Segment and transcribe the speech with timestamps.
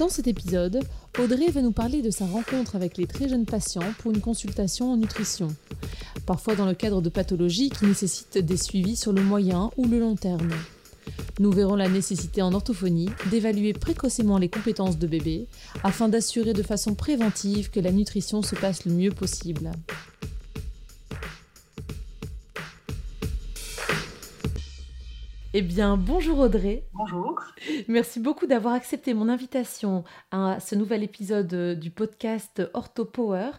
[0.00, 0.80] Dans cet épisode,
[1.18, 4.90] Audrey va nous parler de sa rencontre avec les très jeunes patients pour une consultation
[4.90, 5.48] en nutrition,
[6.24, 10.00] parfois dans le cadre de pathologies qui nécessitent des suivis sur le moyen ou le
[10.00, 10.54] long terme.
[11.38, 15.46] Nous verrons la nécessité en orthophonie d'évaluer précocement les compétences de bébé
[15.84, 19.70] afin d'assurer de façon préventive que la nutrition se passe le mieux possible.
[25.52, 26.84] Eh bien, bonjour Audrey.
[26.92, 27.40] Bonjour.
[27.88, 33.50] Merci beaucoup d'avoir accepté mon invitation à ce nouvel épisode euh, du podcast Ortho Power.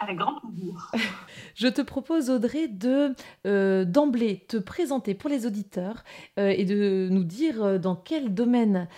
[0.00, 0.90] Avec grand plaisir.
[1.54, 3.14] Je te propose, Audrey, de
[3.46, 6.04] euh, d'emblée te présenter pour les auditeurs
[6.38, 8.88] euh, et de nous dire dans quel domaine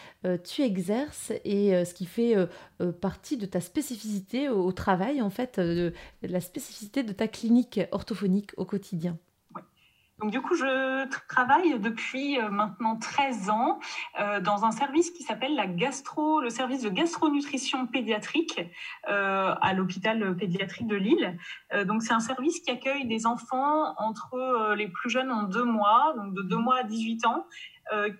[0.44, 2.36] tu exerces et ce qui fait
[3.00, 5.92] partie de ta spécificité au, au travail, en fait, de
[6.22, 9.18] la spécificité de ta clinique orthophonique au quotidien.
[10.20, 13.78] Donc du coup, je travaille depuis euh, maintenant 13 ans
[14.18, 18.60] euh, dans un service qui s'appelle la gastro, le service de gastronutrition pédiatrique
[19.08, 21.38] euh, à l'hôpital pédiatrique de Lille.
[21.84, 26.14] donc c'est un service qui accueille des enfants entre les plus jeunes en deux mois,
[26.16, 27.46] donc de deux mois à 18 ans,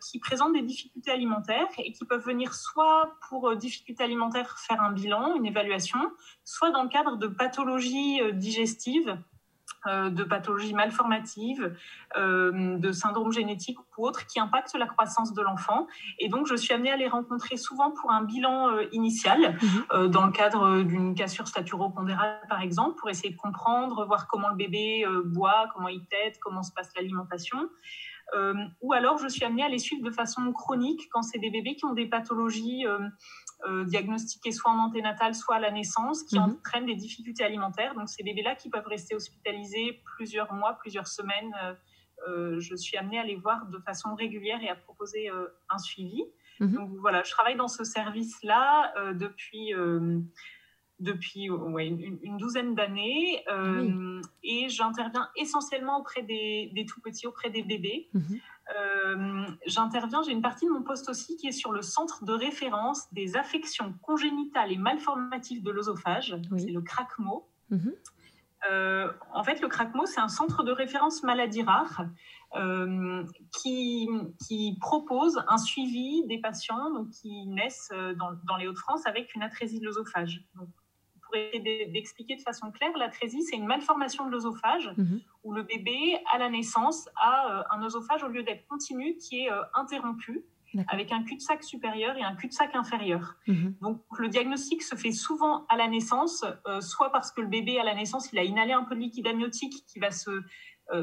[0.01, 4.93] qui présentent des difficultés alimentaires et qui peuvent venir soit pour difficultés alimentaires faire un
[4.93, 5.99] bilan, une évaluation,
[6.45, 9.17] soit dans le cadre de pathologies digestives euh,
[9.87, 11.75] de pathologies malformatives,
[12.17, 15.87] euh, de syndromes génétiques ou autres qui impactent la croissance de l'enfant.
[16.19, 20.09] Et donc, je suis amenée à les rencontrer souvent pour un bilan euh, initial, mhm.
[20.09, 24.57] dans le cadre d'une cassure staturo-pondérale, par exemple, pour essayer de comprendre, voir comment le
[24.57, 27.69] bébé boit, comment il tète, comment se passe l'alimentation.
[28.83, 31.77] ou alors, je suis amenée à les suivre de façon chronique quand c'est des bébés
[31.77, 32.99] qui ont des pathologies euh,
[33.87, 36.45] diagnostiqués soit en anténatal, soit à la naissance, qui mhm.
[36.45, 37.95] entraînent des difficultés alimentaires.
[37.95, 41.75] Donc, ces bébés-là qui peuvent rester hospitalisés plusieurs mois, plusieurs semaines, euh,
[42.29, 45.29] euh, je suis amenée à les voir de façon régulière et à proposer
[45.71, 46.25] un suivi.
[46.61, 46.73] Mhm.
[46.73, 49.73] Donc, voilà, je travaille dans ce service-là depuis
[51.01, 53.45] depuis une, douzaine d'années
[54.43, 58.09] et j'interviens essentiellement auprès des, des, tout petits, auprès des bébés.
[58.15, 58.41] Mhm.
[58.77, 62.33] Euh, j'interviens, j'ai une partie de mon poste aussi qui est sur le centre de
[62.33, 67.49] référence des affections congénitales et malformatives de l'œsophage, c'est le CRACMO.
[67.71, 67.95] Mhm.
[68.71, 72.05] Euh, en fait, le CRACMO, c'est un centre de référence maladies rares
[72.57, 73.25] euh,
[73.57, 74.09] qui,
[74.47, 79.43] qui, propose un suivi des patients donc, qui naissent dans, dans les Hauts-de-France avec une
[79.43, 80.45] atrésie de l'œsophage
[81.29, 85.21] pour essayer d'expliquer de façon claire, l'atrésie, c'est une malformation de l'œsophage mhm.
[85.45, 89.41] où le bébé, à la naissance, a euh, un œsophage au lieu d'être continu qui
[89.45, 90.45] est euh, interrompu
[90.89, 93.37] avec un cul-de-sac supérieur et un cul-de-sac inférieur.
[93.47, 93.77] Mhm.
[93.81, 97.79] Donc le diagnostic se fait souvent à la naissance, euh, soit parce que le bébé
[97.79, 100.43] à la naissance, il a inhalé un peu de liquide amniotique qui va se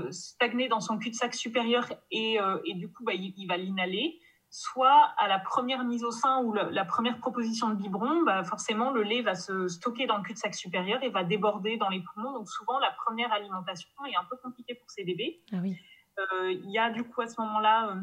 [0.10, 4.20] stagner dans son cul-de-sac supérieur et, et, du coup bah, il va l'inhaler,
[4.58, 8.92] soit à la première mise au sein ou la, première proposition de biberon, bah forcément
[8.92, 12.32] le lait va se stocker dans le cul-de-sac supérieur et va déborder dans les poumons.
[12.32, 15.42] Donc souvent la première alimentation est un peu compliquée pour ces bébés.
[15.52, 15.76] Ah oui.
[16.20, 18.02] euh, il y a du coup à ce moment-là euh,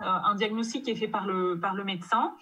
[0.00, 2.34] un diagnostic qui est fait par le, par le médecin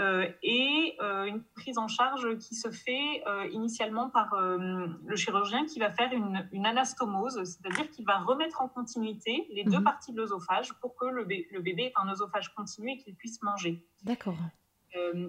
[0.00, 5.78] euh, et euh, une prise en charge qui se fait initialement par le chirurgien qui
[5.78, 9.84] va faire une, une anastomose, c'est-à-dire qu'il va remettre en continuité les deux mhm.
[9.84, 13.42] parties de l'œsophage pour que le, le, bébé ait un œsophage continu et qu'il puisse
[13.42, 13.84] manger.
[14.02, 14.36] D'accord.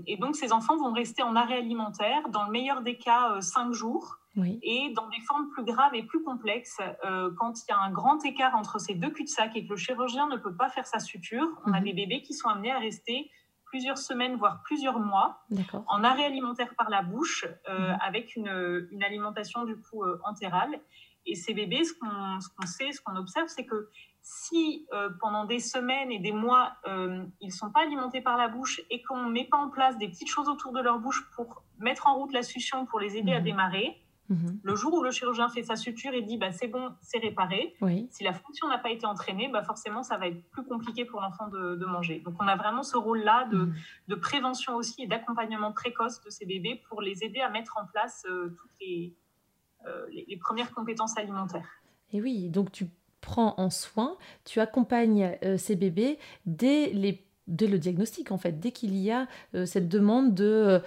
[0.07, 3.73] et donc ces enfants vont rester en arrêt alimentaire, dans le meilleur des cas, cinq
[3.73, 4.19] jours.
[4.35, 7.91] Et dans des formes plus graves et plus complexes, euh, quand il y a un
[7.91, 10.99] grand écart entre ces deux cul-de-sac et que le chirurgien ne peut pas faire sa
[10.99, 11.85] suture, on a mhm.
[11.85, 13.29] des bébés qui sont amenés à rester
[13.65, 15.43] plusieurs semaines, voire plusieurs mois,
[15.87, 17.97] en arrêt alimentaire par la bouche, euh, mhm.
[18.01, 20.79] avec une, une, alimentation du coup euh, entérale.
[21.25, 23.89] Et ces bébés, ce qu'on sait, ce qu'on observe, c'est que
[24.21, 24.87] si
[25.21, 29.01] pendant des semaines et des mois, ils ne sont pas alimentés par la bouche et
[29.03, 32.07] qu'on ne met pas en place des petites choses autour de leur bouche pour mettre
[32.07, 33.45] en route la succion, pour les aider à mhm.
[33.45, 34.59] démarrer, Mhm.
[34.63, 37.75] Le jour où le chirurgien fait sa suture et dit bah, c'est bon, c'est réparé,
[38.09, 41.19] si la fonction n'a pas été entraînée, bah, forcément ça va être plus compliqué pour
[41.21, 42.19] l'enfant de, manger.
[42.19, 43.69] Donc on a vraiment ce rôle-là de,
[44.07, 44.19] mhm.
[44.19, 48.25] prévention aussi et d'accompagnement précoce de ces bébés pour les aider à mettre en place
[48.29, 51.67] euh, toutes euh, les, les, premières compétences alimentaires.
[52.13, 52.89] Et oui, donc tu
[53.19, 58.61] prends en soin, tu accompagnes euh, ces bébés dès les dès le diagnostic, en fait,
[58.61, 59.27] dès qu'il y a
[59.65, 60.81] cette demande de,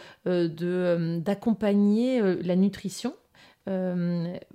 [1.19, 3.15] d'accompagner la nutrition.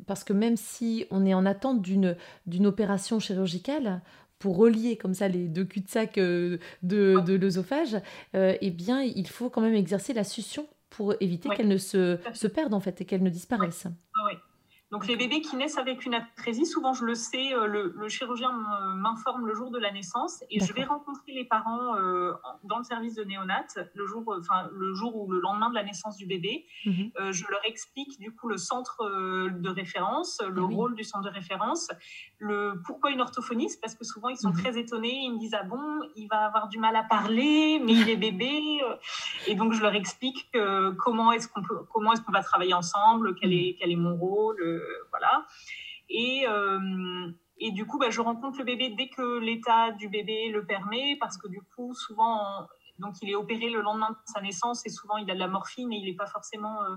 [0.08, 2.16] Parce que même si on est en attente d'une,
[2.46, 4.02] d'une opération chirurgicale,
[4.40, 7.98] pour relier comme ça les deux cul-de-sac de, de l'œsophage,
[8.34, 12.48] eh bien, il faut quand même exercer la succion pour éviter qu'elles ne se, se,
[12.48, 13.88] perdent en fait et qu'elles ne disparaissent.
[14.26, 14.34] Oui.
[14.92, 18.52] Donc les bébés qui naissent avec une atrésie, souvent je le sais, euh, le, chirurgien
[18.96, 22.34] m'informe le jour de la naissance et je vais rencontrer les parents euh,
[22.66, 25.76] dans le service de néonat le jour, euh, enfin le jour ou le lendemain de
[25.76, 26.66] la naissance du bébé.
[26.86, 27.12] Mhm.
[27.32, 29.04] je leur explique du coup le centre
[29.50, 31.90] de référence, le ah rôle du centre de référence,
[32.44, 34.58] le pourquoi une orthophoniste parce que souvent ils sont mhm.
[34.58, 37.94] très étonnés, ils me disent ah bon il va avoir du mal à parler mais
[37.94, 38.82] il est bébé
[39.48, 40.50] et donc je leur explique
[40.98, 43.58] comment est-ce qu'on peut comment est-ce qu'on va travailler ensemble, quel mhm.
[43.58, 44.58] est quel est mon rôle
[45.12, 45.46] voilà.
[46.12, 50.50] Et, euh, et du coup, bah, je rencontre le bébé dès que l'état du bébé
[50.50, 52.68] le permet, parce que du coup, souvent,
[53.00, 55.48] donc il est opéré le lendemain de sa naissance et souvent il a de la
[55.48, 56.96] morphine et il n'est pas forcément euh,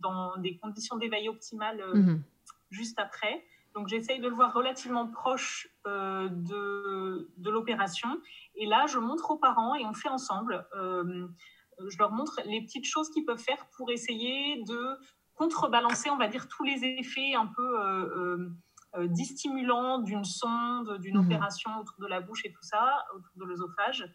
[0.00, 2.22] dans des conditions d'éveil optimales euh, mhm.
[2.70, 3.44] juste après.
[3.76, 8.08] Donc j'essaye de le voir relativement proche de, de l'opération.
[8.56, 10.66] Et là, je montre aux parents et on fait ensemble.
[10.74, 14.98] je leur montre les petites choses qu'ils peuvent faire pour essayer de
[15.36, 18.50] contrebalancer, on va dire, tous les effets un peu euh, euh,
[18.96, 21.26] euh distimulants d'une sonde, d'une mhm.
[21.26, 24.08] opération autour de la bouche et tout ça, autour de l'œsophage, euh,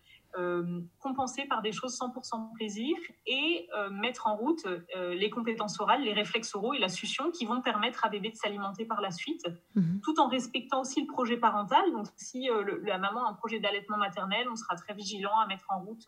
[0.99, 2.95] compenser par des choses 100% plaisir
[3.25, 7.61] et mettre en route les compétences orales, les réflexes oraux et la succion qui vont
[7.61, 9.45] permettre à bébé de s'alimenter par la suite,
[9.75, 9.99] mhm.
[10.03, 11.91] tout en respectant aussi le projet parental.
[11.91, 12.49] Donc, si
[12.83, 16.05] la maman a un projet d'allaitement maternel, on sera très vigilant à mettre en route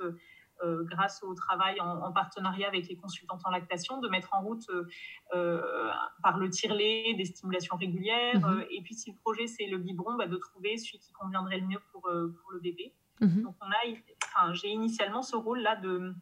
[0.64, 4.64] euh, grâce au travail en, partenariat avec les consultantes en lactation, de mettre en route
[4.70, 4.88] euh,
[5.34, 5.90] euh,
[6.22, 8.40] par le tire-lait des stimulations régulières.
[8.40, 8.66] Mhm.
[8.70, 11.68] et puis, si le projet c'est le biberon, bah, de trouver celui qui conviendrait le
[11.68, 12.94] mieux pour, pour le bébé.
[13.22, 13.44] Mhm.
[13.44, 16.14] Donc, on a, j'ai initialement ce rôle-là de,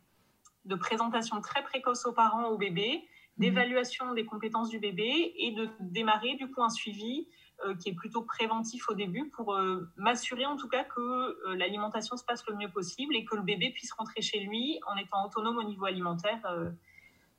[0.65, 3.01] de présentation très précoce aux parents, au bébé, mhm.
[3.37, 7.27] d'évaluation des compétences du bébé et de démarrer du coup un suivi
[7.65, 11.55] euh, qui est plutôt préventif au début pour euh, m'assurer en tout cas que euh,
[11.55, 14.95] l'alimentation se passe le mieux possible et que le bébé puisse rentrer chez lui en
[14.95, 16.41] étant autonome au niveau alimentaire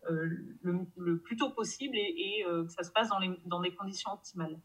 [0.09, 4.59] le, plus tôt possible et, que ça se passe dans, les, dans des conditions optimales.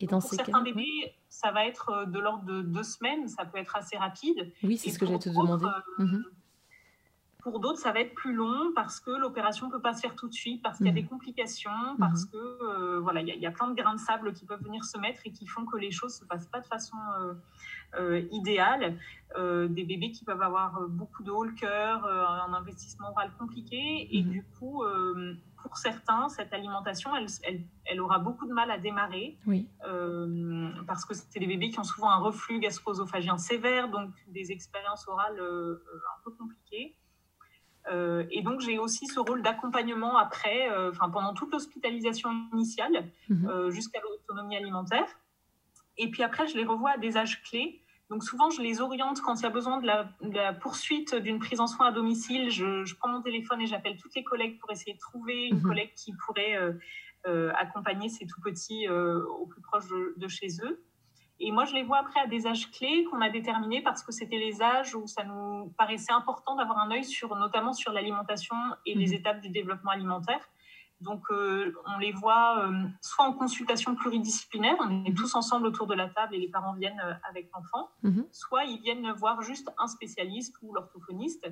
[0.00, 3.58] Et dans pour certains bébés, ça va être de l'ordre de deux semaines, ça peut
[3.58, 4.52] être assez rapide.
[4.62, 5.66] Oui, c'est ce que j'ai te demander.
[5.98, 6.24] Mhm.
[7.42, 10.14] Pour d'autres, ça va être plus long parce que l'opération ne peut pas se faire
[10.14, 11.08] tout de suite, parce qu'il y a des mhm.
[11.08, 11.98] complications, mhm.
[11.98, 14.84] parce que euh, voilà, il y, a plein de grains de sable qui peuvent venir
[14.84, 17.34] se mettre et qui font que les choses ne se passent pas de façon euh,
[17.98, 18.96] euh, idéale.
[19.36, 24.22] des bébés qui peuvent avoir beaucoup de haut le cœur, un investissement oral compliqué, et
[24.22, 24.30] mhm.
[24.30, 24.84] du coup,
[25.72, 29.66] pour certains, cette alimentation, elle, elle, aura beaucoup de mal à démarrer, oui.
[30.86, 35.08] parce que c'est des bébés qui ont souvent un reflux gastro-œsophagien sévère, donc des expériences
[35.08, 36.94] orales un peu compliquées.
[37.90, 43.10] Euh, et donc, j'ai aussi ce rôle d'accompagnement après, euh, enfin, pendant toute l'hospitalisation initiale,
[43.28, 43.48] mhm.
[43.48, 45.06] euh, jusqu'à l'autonomie alimentaire.
[45.98, 47.81] Et puis après, je les revois à des âges clés.
[48.12, 51.60] Donc, souvent, je les oriente quand il y a besoin de la, poursuite d'une prise
[51.60, 52.50] en soins à domicile.
[52.50, 55.62] Je, prends mon téléphone et j'appelle toutes les collègues pour essayer de trouver une mhm.
[55.62, 56.58] collègue qui pourrait
[57.56, 60.84] accompagner ces tout petits au plus proche de chez eux.
[61.40, 64.12] Et moi, je les vois après à des âges clés qu'on a déterminés parce que
[64.12, 68.56] c'était les âges où ça nous paraissait important d'avoir un œil sur, notamment sur l'alimentation
[68.84, 69.14] et les mhm.
[69.14, 70.46] étapes du développement alimentaire.
[71.02, 75.86] Donc, euh, on les voit euh, soit en consultation pluridisciplinaire, on est tous ensemble autour
[75.86, 78.26] de la table et les parents viennent euh, avec l'enfant, mhm.
[78.30, 81.50] soit ils viennent voir juste un spécialiste ou l'orthophoniste.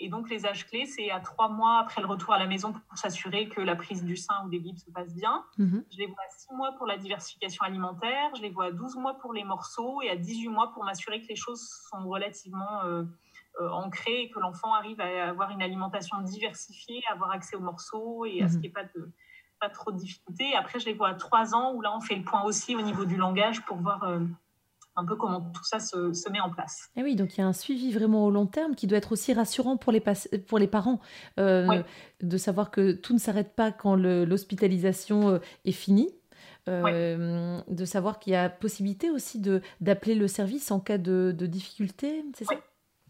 [0.00, 2.72] Et donc, les âges clés, c'est à trois mois après le retour à la maison
[2.72, 5.44] pour s'assurer que la prise du sein ou des bibles se passe bien.
[5.58, 5.84] Mhm.
[5.90, 8.30] Je les vois à six mois pour la diversification alimentaire.
[8.36, 11.22] Je les vois à 12 mois pour les morceaux et à 18 mois pour m'assurer
[11.22, 12.80] que les choses sont relativement
[13.60, 17.60] euh, ancrées et que l'enfant arrive à avoir une alimentation diversifiée, à avoir accès aux
[17.60, 18.60] morceaux et à ce mhm.
[18.60, 19.12] qu'il n'y ait pas, de,
[19.60, 20.54] pas trop de difficultés.
[20.56, 22.82] Après, je les vois à trois ans où là, on fait le point aussi au
[22.82, 24.02] niveau du langage pour voir.
[24.04, 24.20] Euh,
[24.96, 26.88] un peu comment tout ça se, met en place.
[26.94, 28.98] Et eh oui, donc il y a un suivi vraiment au long terme qui doit
[28.98, 30.00] être aussi rassurant pour les,
[30.46, 31.00] pour les parents,
[31.40, 31.82] euh,
[32.22, 36.14] de savoir que tout ne s'arrête pas quand l'hospitalisation est finie.
[36.66, 39.42] Euh, de savoir qu'il y a possibilité aussi
[39.80, 42.54] d'appeler le service en cas de, de difficulté, c'est ça?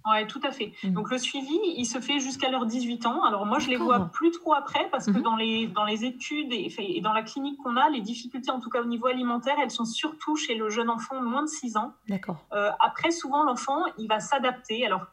[0.06, 0.72] Oui, tout à fait.
[0.82, 0.90] Mm.
[0.90, 3.24] Donc le suivi, il se fait jusqu'à leurs 18 ans.
[3.24, 5.22] Alors moi, je les vois plus trop après parce que mm-hmm.
[5.22, 8.68] dans les, dans les études et, dans la clinique qu'on a, les difficultés, en tout
[8.68, 11.76] cas au niveau alimentaire, elles sont surtout chez le jeune enfant de moins de 6
[11.76, 11.94] ans.
[12.08, 12.36] D'accord.
[12.52, 14.84] Euh, après, souvent, l'enfant, il va s'adapter.
[14.84, 15.06] Alors,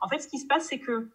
[0.00, 1.10] en fait, ce qui se passe, c'est que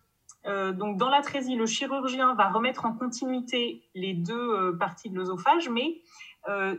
[0.47, 5.17] euh, donc dans l'atrésie, le chirurgien va remettre en continuité les deux euh, parties de
[5.17, 6.01] l'œsophage, mais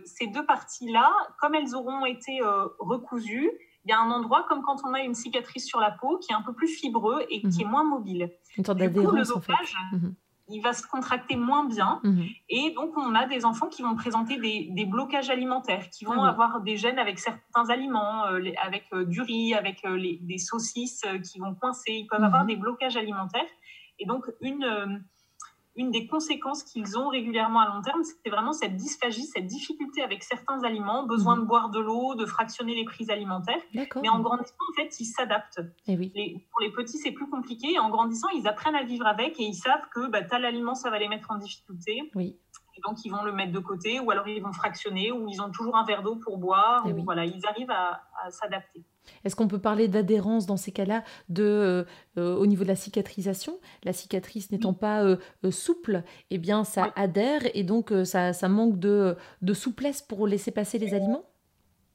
[0.04, 1.08] ces deux parties-là,
[1.40, 2.40] comme elles auront été
[2.80, 3.48] recousues,
[3.84, 6.32] il y a un endroit comme quand on a une cicatrice sur la peau qui
[6.32, 8.30] est un peu plus fibreux et qui est moins mobile.
[8.56, 9.52] Une sorte d'adhérence en fait
[10.48, 12.00] il va se contracter moins bien.
[12.04, 12.26] Mhm.
[12.48, 16.28] Et donc, on a des enfants qui vont présenter des, blocages alimentaires, qui vont ah
[16.28, 21.02] avoir des gènes avec certains aliments, euh, avec euh, du riz, avec euh, des saucisses
[21.30, 21.92] qui vont coincer.
[21.92, 22.48] Ils peuvent avoir mhm.
[22.48, 23.48] des blocages alimentaires.
[23.98, 25.04] Et donc, une
[25.76, 30.02] une des conséquences qu'ils ont régulièrement à long terme, c'est vraiment cette dysphagie, cette difficulté
[30.02, 33.62] avec certains aliments, besoin de boire de l'eau, de fractionner les prises alimentaires.
[34.02, 35.60] Mais en grandissant, en fait, ils s'adaptent.
[35.86, 37.78] Eh pour les petits, c'est plus compliqué.
[37.78, 40.90] En grandissant, ils apprennent à vivre avec et ils savent que bah, tel aliment, ça
[40.90, 42.10] va les mettre en difficulté.
[42.14, 42.38] Oui.
[42.76, 45.40] Et donc, ils vont le mettre de côté, ou alors ils vont fractionner, ou ils
[45.40, 46.84] ont toujours un verre d'eau pour boire.
[46.88, 48.00] Eh voilà, ils arrivent à
[48.30, 48.84] s'adapter.
[49.24, 51.84] Est-ce qu'on peut parler d'adhérence dans ces cas-là de, euh,
[52.18, 53.58] euh, au niveau de la cicatrisation?
[53.84, 55.16] La cicatrice n'étant pas euh,
[55.50, 60.50] souple, eh bien ça adhère et donc ça, ça, manque de, de souplesse pour laisser
[60.50, 61.24] passer les aliments?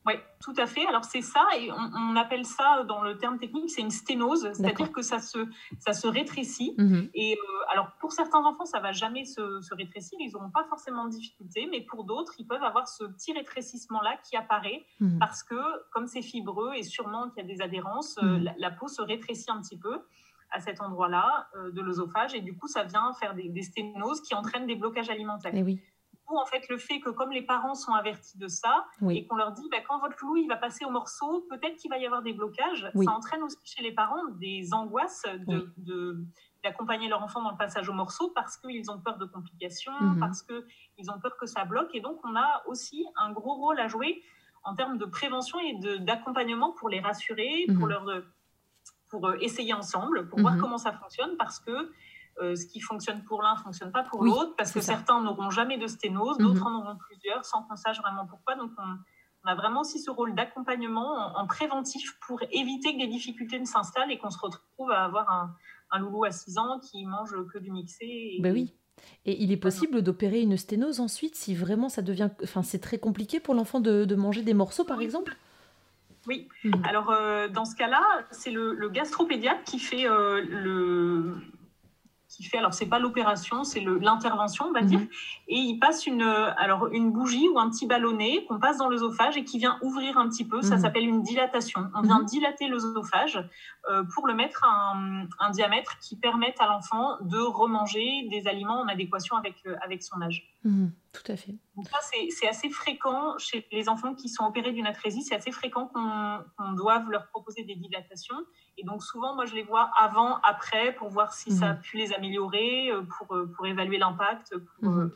[0.08, 0.86] Oui, tout à fait.
[0.88, 4.94] Alors c'est ça, et on, appelle ça dans le terme technique, c'est une sténose, c'est-à-dire
[4.94, 5.40] que ça se,
[5.80, 6.76] ça se rétrécit.
[6.78, 7.10] Mhm.
[7.14, 10.64] Et euh, alors pour certains enfants, ça va jamais se, se rétrécir, ils n'auront pas
[10.70, 15.20] forcément de difficulté, mais pour d'autres, ils peuvent avoir ce petit rétrécissement-là qui apparaît mhm.
[15.20, 15.60] parce que
[15.92, 18.54] comme c'est fibreux et sûrement qu'il y a des adhérences, euh, mhm.
[18.58, 20.00] la, peau se rétrécit un petit peu
[20.52, 24.22] à cet endroit-là euh, de l'œsophage et du coup ça vient faire des, des, sténoses
[24.22, 25.54] qui entraînent des blocages alimentaires.
[25.54, 25.82] Et eh oui
[26.36, 29.54] en fait, le fait que comme les parents sont avertis de ça et qu'on leur
[29.54, 32.22] dit, bah, quand votre loup il va passer au morceau, peut-être qu'il va y avoir
[32.22, 36.26] des blocages, ça entraîne aussi chez les parents des angoisses de,
[36.64, 40.20] d'accompagner leur enfant dans le passage au morceau parce qu'ils ont peur de complications, mhm.
[40.20, 41.90] parce qu'ils ont peur que ça bloque.
[41.94, 44.22] Et donc, on a aussi un gros rôle à jouer
[44.64, 47.90] en termes de prévention et d'accompagnement pour les rassurer, pour, mhm.
[47.90, 48.24] leur,
[49.10, 50.62] pour euh, essayer ensemble, pour voir mhm.
[50.62, 51.92] comment ça fonctionne, parce que
[52.40, 55.50] euh, ce qui fonctionne pour l'un ne fonctionne pas pour l'autre, parce que certains n'auront
[55.50, 56.76] jamais de sténose, d'autres mhm.
[56.76, 58.56] en auront plusieurs, sans qu'on sache vraiment pourquoi.
[58.56, 58.98] Donc, on,
[59.50, 64.12] a vraiment aussi ce rôle d'accompagnement en, préventif pour éviter que des difficultés ne s'installent
[64.12, 65.56] et qu'on se retrouve à avoir
[65.90, 68.40] un, loulou à 6 ans qui mange que du mixé.
[68.42, 68.76] Ben oui.
[69.26, 72.30] Et il est possible d'opérer une sténose ensuite si vraiment ça devient.
[72.44, 75.38] Enfin, c'est très compliqué pour l'enfant de, manger des morceaux, par exemple?
[76.28, 76.84] Oui, mhm.
[76.84, 81.38] alors euh, dans ce cas-là, c'est le, gastropédiatre qui fait euh, le,
[82.30, 85.08] qui fait, alors c'est pas l'opération, c'est l'intervention, on va dire, mhm.
[85.48, 89.38] et il passe une, alors une bougie ou un petit ballonnet qu'on passe dans l'œsophage
[89.38, 90.62] et qui vient ouvrir un petit peu.
[90.62, 90.82] Ça mhm.
[90.82, 91.90] s'appelle une dilatation.
[91.96, 92.26] On vient mhm.
[92.26, 93.44] dilater l'œsophage
[93.90, 94.94] euh, pour le mettre à
[95.40, 100.04] un, diamètre qui permette à l'enfant de remanger des aliments en adéquation avec, euh, avec
[100.04, 100.54] son âge.
[101.24, 101.56] Tout à fait.
[101.76, 101.98] Donc ça,
[102.30, 105.24] c'est assez fréquent chez les enfants qui sont opérés d'une atrésie.
[105.24, 108.38] C'est assez fréquent qu'on doive leur proposer des dilatations.
[108.78, 111.82] Et donc souvent, moi, je les vois avant, après, pour voir si ça a mhm.
[111.82, 114.54] pu les améliorer, euh, pour, euh, pour évaluer l'impact.
[114.82, 115.12] Mhm.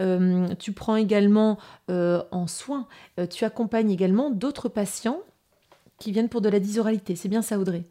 [0.00, 1.58] Euh, tu prends également
[1.88, 2.86] en soin,
[3.30, 5.20] tu accompagnes également d'autres patients
[5.98, 7.16] qui viennent pour de la dysoralité.
[7.16, 7.84] C'est bien ça, Audrey?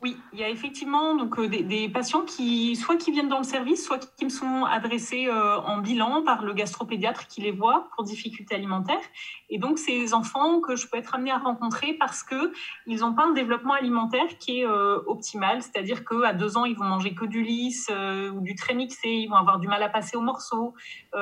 [0.00, 3.44] Oui, il y a effectivement donc euh, des, patients qui soit qui viennent dans le
[3.44, 7.88] service, soit qui me sont adressés euh, en bilan par le gastropédiatre qui les voit
[7.94, 9.02] pour difficultés alimentaires.
[9.50, 12.52] Et donc ces enfants que je peux être amenée à rencontrer parce que
[12.86, 16.76] ils n'ont pas un développement alimentaire qui est euh, optimal, c'est-à-dire qu'à deux ans ils
[16.76, 17.90] vont manger que du lisse
[18.34, 20.74] ou du très mixé, ils vont avoir du mal à passer au morceau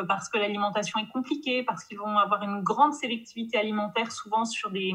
[0.08, 4.70] parce que l'alimentation est compliquée, parce qu'ils vont avoir une grande sélectivité alimentaire souvent sur
[4.70, 4.92] des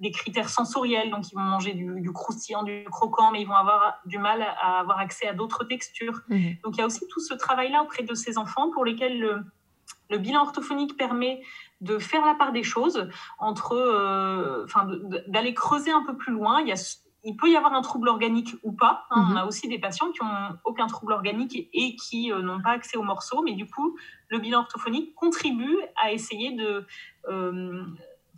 [0.00, 4.00] des critères sensoriels, donc ils vont manger du, croustillant, du croquant, mais ils vont avoir
[4.04, 6.20] du mal à avoir accès à d'autres textures.
[6.28, 6.56] Mhm.
[6.64, 10.18] Donc il y a aussi tout ce travail-là auprès de ces enfants pour lesquels le,
[10.18, 11.42] bilan orthophonique permet
[11.80, 14.88] de faire la part des choses entre, euh, enfin,
[15.28, 16.60] d'aller creuser un peu plus loin.
[16.60, 19.06] Il, y a, il peut y avoir un trouble organique ou pas.
[19.10, 19.26] Hein.
[19.28, 19.36] On mhm.
[19.38, 22.96] a aussi des patients qui ont aucun trouble organique et, qui euh, n'ont pas accès
[22.96, 23.96] aux morceaux, mais du coup,
[24.28, 26.86] le bilan orthophonique contribue à essayer de
[27.28, 27.84] euh,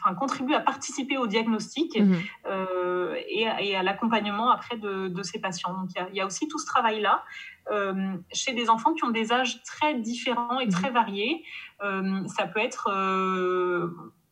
[0.00, 2.16] enfin, contribue à participer au diagnostic mhm.
[2.46, 5.74] euh, et, à, l'accompagnement après de, ces patients.
[5.74, 7.24] Donc il y, a aussi tout ce travail-là
[7.70, 10.94] euh, chez des enfants qui ont des âges très différents et très mhm.
[10.94, 11.44] variés.
[11.82, 12.90] Euh, ça peut être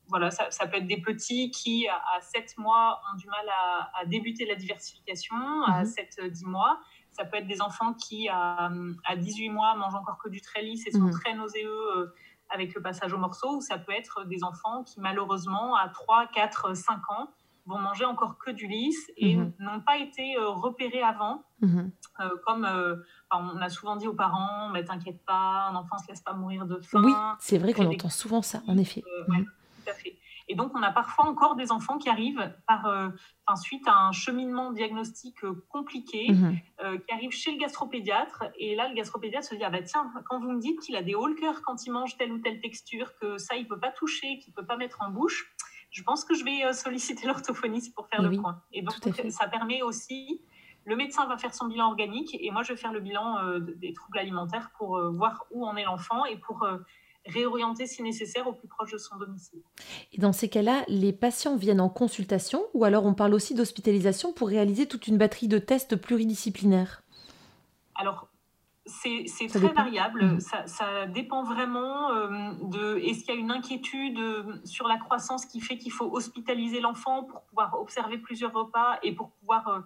[0.09, 3.47] voilà, ça, peut être des petits qui, à 7 mois, ont du mal
[3.95, 5.35] à, débuter la diversification,
[5.67, 6.51] à 7-10 mhm.
[6.51, 6.79] mois.
[7.11, 8.71] Ça peut être des enfants qui, à,
[9.17, 12.13] 18 mois, mangent encore que du très lisse et sont très nauséeux
[12.55, 16.29] avec le passage au morceau, ou ça peut être des enfants qui, malheureusement, à 3,
[16.29, 17.29] 4, 5 ans,
[17.67, 19.53] vont manger encore que du lisse et mhm.
[19.59, 21.43] n'ont pas été euh, repérés avant.
[21.61, 21.91] Mhm.
[22.21, 22.97] Euh, comme euh,
[23.33, 26.35] on a souvent dit aux parents, mais t'inquiète pas, un enfant ne se laisse pas
[26.35, 27.03] mourir de faim.
[27.03, 29.03] Oui, c'est vrai qu'on entend souvent ça, en effet.
[29.29, 29.45] Mhm.
[29.45, 30.17] tout à fait.
[30.49, 33.09] Et donc, on a parfois encore des enfants qui arrivent par, euh,
[33.57, 36.59] suite à un cheminement diagnostique euh, compliqué, mhm.
[36.83, 38.45] euh, qui arrivent chez le gastropédiatre.
[38.59, 41.03] Et là, le gastropédiatre se dit, ah bah tiens, quand vous me dites qu'il a
[41.03, 43.91] des hauts cœur quand il mange telle ou telle texture, que ça, il peut pas
[43.91, 45.55] toucher, qu'il peut pas mettre en bouche,
[45.91, 48.63] je pense que je vais solliciter l'orthophoniste pour faire le point.
[48.73, 48.97] Et donc,
[49.31, 50.43] ça permet aussi,
[50.85, 53.95] le médecin va faire son bilan organique et moi, je vais faire le bilan des
[53.95, 56.67] troubles alimentaires pour voir où en est l'enfant et pour
[57.27, 59.61] réorienter si nécessaire au plus proche de son domicile.
[60.13, 64.33] Et dans ces cas-là, les patients viennent en consultation ou alors on parle aussi d'hospitalisation
[64.33, 67.03] pour réaliser toute une batterie de tests pluridisciplinaires?
[67.95, 68.29] Alors,
[68.87, 70.25] c'est très variable.
[70.25, 70.41] Mmh.
[70.67, 75.47] Ça, dépend vraiment euh, de est-ce qu'il y a une inquiétude euh, sur la croissance
[75.47, 79.81] qui fait qu'il faut hospitaliser l'enfant pour pouvoir observer plusieurs repas et pour pouvoir euh,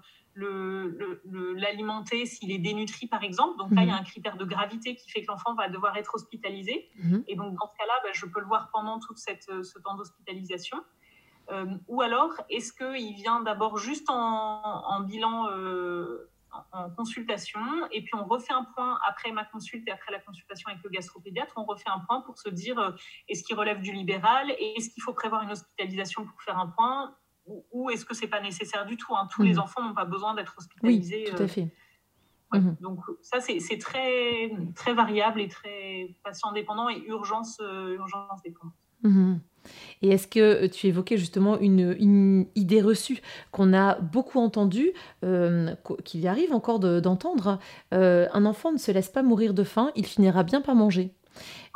[1.54, 3.58] l'alimenter s'il est dénutri, par exemple.
[3.58, 4.00] Donc là, il y a mhm.
[4.00, 6.88] un critère de gravité qui fait que l'enfant va devoir être hospitalisé.
[6.96, 7.24] Mhm.
[7.26, 9.96] Et donc, dans ce cas-là, bah, je peux le voir pendant tout euh, ce temps
[9.96, 10.78] d'hospitalisation.
[11.50, 16.30] Euh, ou alors, est-ce qu'il vient d'abord juste en, bilan, euh,
[16.72, 20.68] en, consultation, et puis on refait un point après ma consulte et après la consultation
[20.68, 22.94] avec le gastropédiatre, on refait un point pour se dire
[23.28, 26.66] est-ce qu'il relève du libéral et est-ce qu'il faut prévoir une hospitalisation pour faire un
[26.66, 27.16] point
[27.72, 29.28] ou est-ce que c'est pas nécessaire du tout hein?
[29.30, 29.60] Tous les mhm.
[29.60, 31.24] enfants n'ont pas besoin d'être hospitalisés.
[31.26, 31.48] Oui, tout à euh.
[31.48, 31.68] fait.
[32.52, 32.76] Mhm.
[32.80, 38.74] Donc ça, c'est très, très variable et très patient dépendant et urgence, euh, urgence dépendante.
[39.02, 39.40] Mhm.
[40.00, 44.92] Et est-ce que tu évoquais justement une, idée reçue qu'on a beaucoup entendue,
[45.24, 45.74] euh,
[46.04, 47.58] qu'il y arrive encore d'entendre
[47.92, 51.12] Un enfant ne se laisse pas mourir de faim, il finira bien par manger.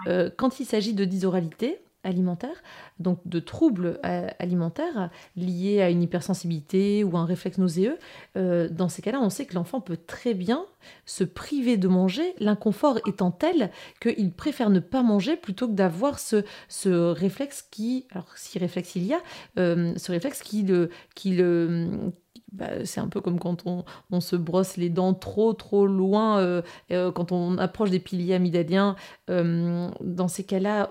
[0.06, 2.62] quand il s'agit de dysoralité, alimentaire,
[2.98, 7.98] donc de troubles euh, alimentaires liés à une hypersensibilité ou un réflexe nauséeux,
[8.36, 10.64] euh, dans ces cas-là, on sait que l'enfant peut très bien
[11.06, 16.18] se priver de manger, l'inconfort étant tel qu'il préfère ne pas manger plutôt que d'avoir
[16.18, 19.20] ce, ce réflexe qui, alors si réflexe il y a,
[19.58, 20.90] euh, ce réflexe qui le...
[21.14, 22.12] Qui le
[22.50, 26.62] bah, c'est un peu comme quand on, on, se brosse les dents trop trop loin,
[26.90, 28.94] quand on approche des piliers amygdaliens.
[29.26, 30.90] dans ces cas-là,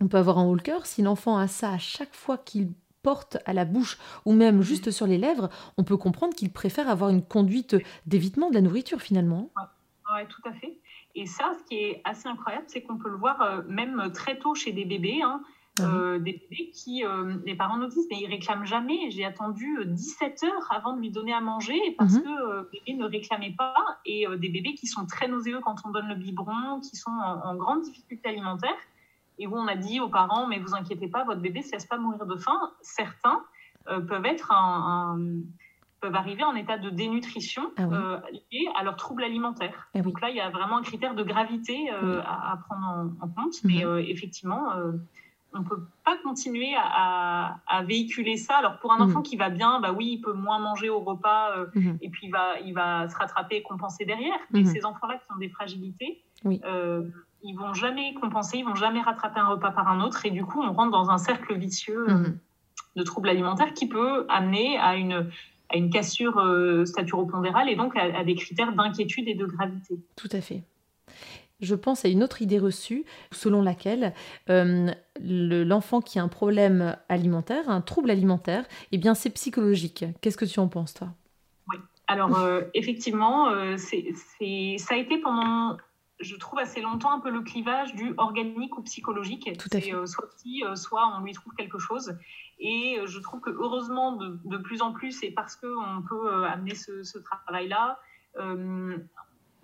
[0.00, 0.86] on peut avoir un haut cœur.
[0.86, 2.72] Si l'enfant a ça à chaque fois qu'il
[3.02, 6.88] porte à la bouche ou même juste sur les lèvres, on peut comprendre qu'il préfère
[6.88, 9.50] avoir une conduite d'évitement de la nourriture finalement.
[9.56, 10.78] Oui, tout à fait.
[11.14, 14.38] Et ça, ce qui est assez incroyable, c'est qu'on peut le voir euh, même très
[14.38, 15.20] tôt chez des bébés.
[15.22, 15.42] Hein.
[15.80, 19.10] Ah euh, des bébés qui, euh, les parents nous disent, mais ils réclament jamais.
[19.10, 22.22] J'ai attendu 17 heures avant de lui donner à manger parce mhm.
[22.22, 23.74] que le bébé ne réclamait pas.
[24.06, 27.56] Et des bébés qui sont très nauséeux quand on donne le biberon, qui sont en
[27.56, 28.76] grande difficulté alimentaire
[29.38, 31.72] et où on a dit aux parents, mais vous inquiétez pas, votre bébé ne se
[31.72, 32.58] laisse pas mourir de faim.
[32.82, 33.42] Certains
[33.88, 35.18] euh, peuvent être un,
[36.00, 38.20] peuvent arriver en état de dénutrition ah euh,
[38.52, 39.88] lié à leur trouble alimentaire.
[39.94, 43.28] Ah Donc là, il y a vraiment un critère de gravité euh, à, prendre en,
[43.28, 43.62] compte.
[43.64, 43.70] Mhm.
[43.70, 44.72] Mais effectivement,
[45.52, 48.56] on ne peut pas continuer à, véhiculer ça.
[48.56, 49.24] Alors pour un enfant mhm.
[49.24, 51.98] qui va bien, bah oui, il peut moins manger au repas mhm.
[52.00, 54.38] et puis il va, il va se rattraper et compenser derrière.
[54.50, 56.22] Mais ces enfants-là qui ont des fragilités,
[57.44, 60.44] ils vont jamais compenser, ils vont jamais rattraper un repas par un autre, et du
[60.44, 62.38] coup, on rentre dans un cercle vicieux euh, mhm.
[62.96, 65.30] de troubles alimentaires qui peut amener à une,
[65.68, 70.00] à une cassure euh, staturopondérale et donc à, des critères d'inquiétude et de gravité.
[70.16, 70.62] Tout à fait.
[71.60, 74.14] Je pense à une autre idée reçue selon laquelle
[74.48, 80.04] euh, l'enfant qui a un problème alimentaire, un trouble alimentaire, eh bien c'est psychologique.
[80.20, 81.08] Qu'est-ce que tu en penses toi?
[81.68, 81.76] Oui.
[82.06, 82.38] Alors
[82.74, 84.12] effectivement, c'est,
[84.78, 85.78] ça a été pendant
[86.24, 89.50] je trouve assez longtemps un peu le clivage du organique ou psychologique.
[89.58, 89.94] Tout à fait.
[89.94, 92.16] Euh, soit si, euh, soit on lui trouve quelque chose.
[92.58, 96.44] Et euh, je trouve que heureusement, de, de plus en plus, et parce qu'on peut
[96.46, 97.98] amener ce, ce travail-là,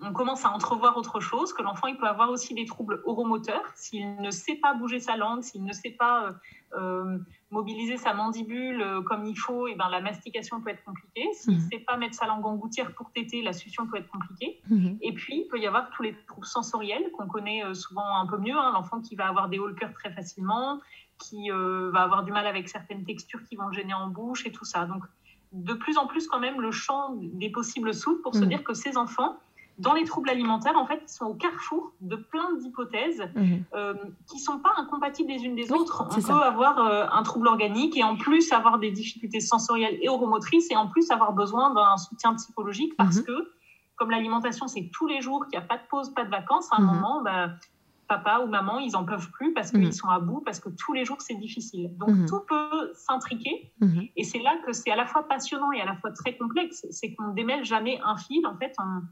[0.03, 3.63] on commence à entrevoir autre chose, que l'enfant il peut avoir aussi des troubles oromoteurs
[3.75, 6.35] s'il ne sait pas bouger sa langue, s'il ne sait pas
[6.77, 7.19] euh,
[7.51, 11.29] mobiliser sa mandibule euh, comme il faut, et ben la mastication peut être compliquée.
[11.33, 11.69] S'il ne mhm.
[11.71, 14.61] sait pas mettre sa langue en gouttière pour téter, la succion peut être compliquée.
[14.69, 14.99] Mhm.
[15.03, 18.27] Et puis il peut y avoir tous les troubles sensoriels qu'on connaît euh, souvent un
[18.27, 18.57] peu mieux.
[18.57, 18.71] Hein.
[18.73, 20.81] L'enfant qui va avoir des hauts le cœur très facilement,
[21.19, 24.53] qui va avoir du mal avec certaines textures qui vont le gêner en bouche et
[24.53, 24.87] tout ça.
[24.87, 25.05] Donc
[25.53, 28.49] de plus en plus quand même le champ des possibles s'ouvre pour se mhm.
[28.49, 29.37] dire que ces enfants
[29.81, 33.65] dans les troubles alimentaires, en fait, ils sont au carrefour de plein d'hypothèses mhm.
[33.75, 33.95] euh,
[34.27, 36.07] qui ne sont pas incompatibles les unes des autres.
[36.11, 40.09] On peut avoir euh, un trouble organique et en plus avoir des difficultés sensorielles et
[40.09, 43.25] oromotrices et en plus avoir besoin d'un soutien psychologique parce mhm.
[43.25, 43.53] que,
[43.97, 46.69] comme l'alimentation, c'est tous les jours, qu'il n'y a pas de pause, pas de vacances,
[46.73, 46.95] à un mhm.
[46.95, 47.49] moment, bah,
[48.07, 50.93] papa ou maman, ils en peuvent plus parce qu'ils sont à bout, parce que tous
[50.93, 51.97] les jours, c'est difficile.
[51.97, 53.73] Donc, tout peut s'intriquer.
[54.17, 56.85] Et c'est là que c'est à la fois passionnant et à la fois très complexe.
[56.91, 58.45] C'est qu'on ne démêle jamais un fil.
[58.49, 59.03] En fait, on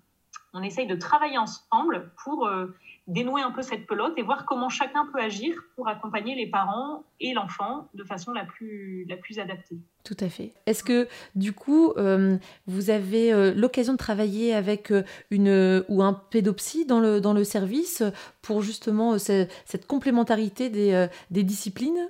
[0.55, 2.75] on essaye de travailler ensemble pour euh,
[3.07, 7.05] dénouer un peu cette pelote et voir comment chacun peut agir pour accompagner les parents
[7.21, 9.77] et l'enfant de façon la plus, la plus adaptée.
[10.05, 10.53] Tout à fait.
[10.67, 14.93] Est-ce que du coup, euh, vous avez euh, l'occasion de travailler avec
[15.31, 18.03] une ou un pédopsie dans le, dans le service
[18.43, 22.09] pour justement cette complémentarité des, des disciplines?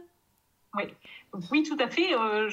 [0.75, 0.85] Oui.
[1.51, 2.15] Oui, tout à fait.
[2.15, 2.49] Euh,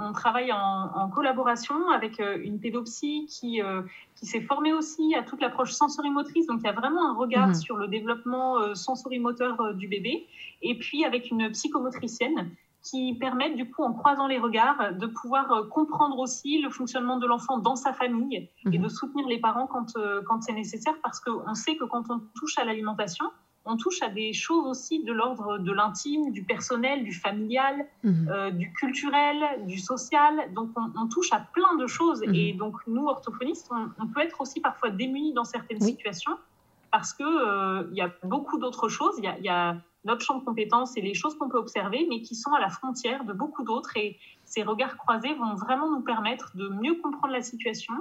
[0.00, 3.82] on, travaille en, collaboration avec euh, une pédopsie qui, euh,
[4.16, 6.46] qui s'est formée aussi à toute l'approche sensorimotrice.
[6.46, 7.54] Donc, il y a vraiment un regard mhm.
[7.54, 10.26] sur le développement sensorimoteur du bébé.
[10.62, 12.50] Et puis, avec une psychomotricienne
[12.82, 17.26] qui permet, du coup, en croisant les regards, de pouvoir comprendre aussi le fonctionnement de
[17.26, 18.82] l'enfant dans sa famille et mhm.
[18.82, 19.94] de soutenir les parents quand,
[20.26, 23.24] quand c'est nécessaire parce qu'on sait que quand on touche à l'alimentation,
[23.68, 28.28] on touche à des choses aussi de l'ordre de l'intime, du personnel, du familial, mhm.
[28.30, 30.52] euh, du culturel, du social.
[30.54, 32.22] Donc, on, touche à plein de choses.
[32.26, 32.34] Mhm.
[32.34, 36.36] Et donc, nous, orthophonistes, on, peut être aussi parfois démunis dans certaines situations
[36.90, 39.14] parce qu'il euh, y a beaucoup d'autres choses.
[39.18, 42.34] Il y, a, notre champ de compétences et les choses qu'on peut observer, mais qui
[42.34, 43.94] sont à la frontière de beaucoup d'autres.
[43.96, 47.94] Et ces regards croisés vont vraiment nous permettre de mieux comprendre la situation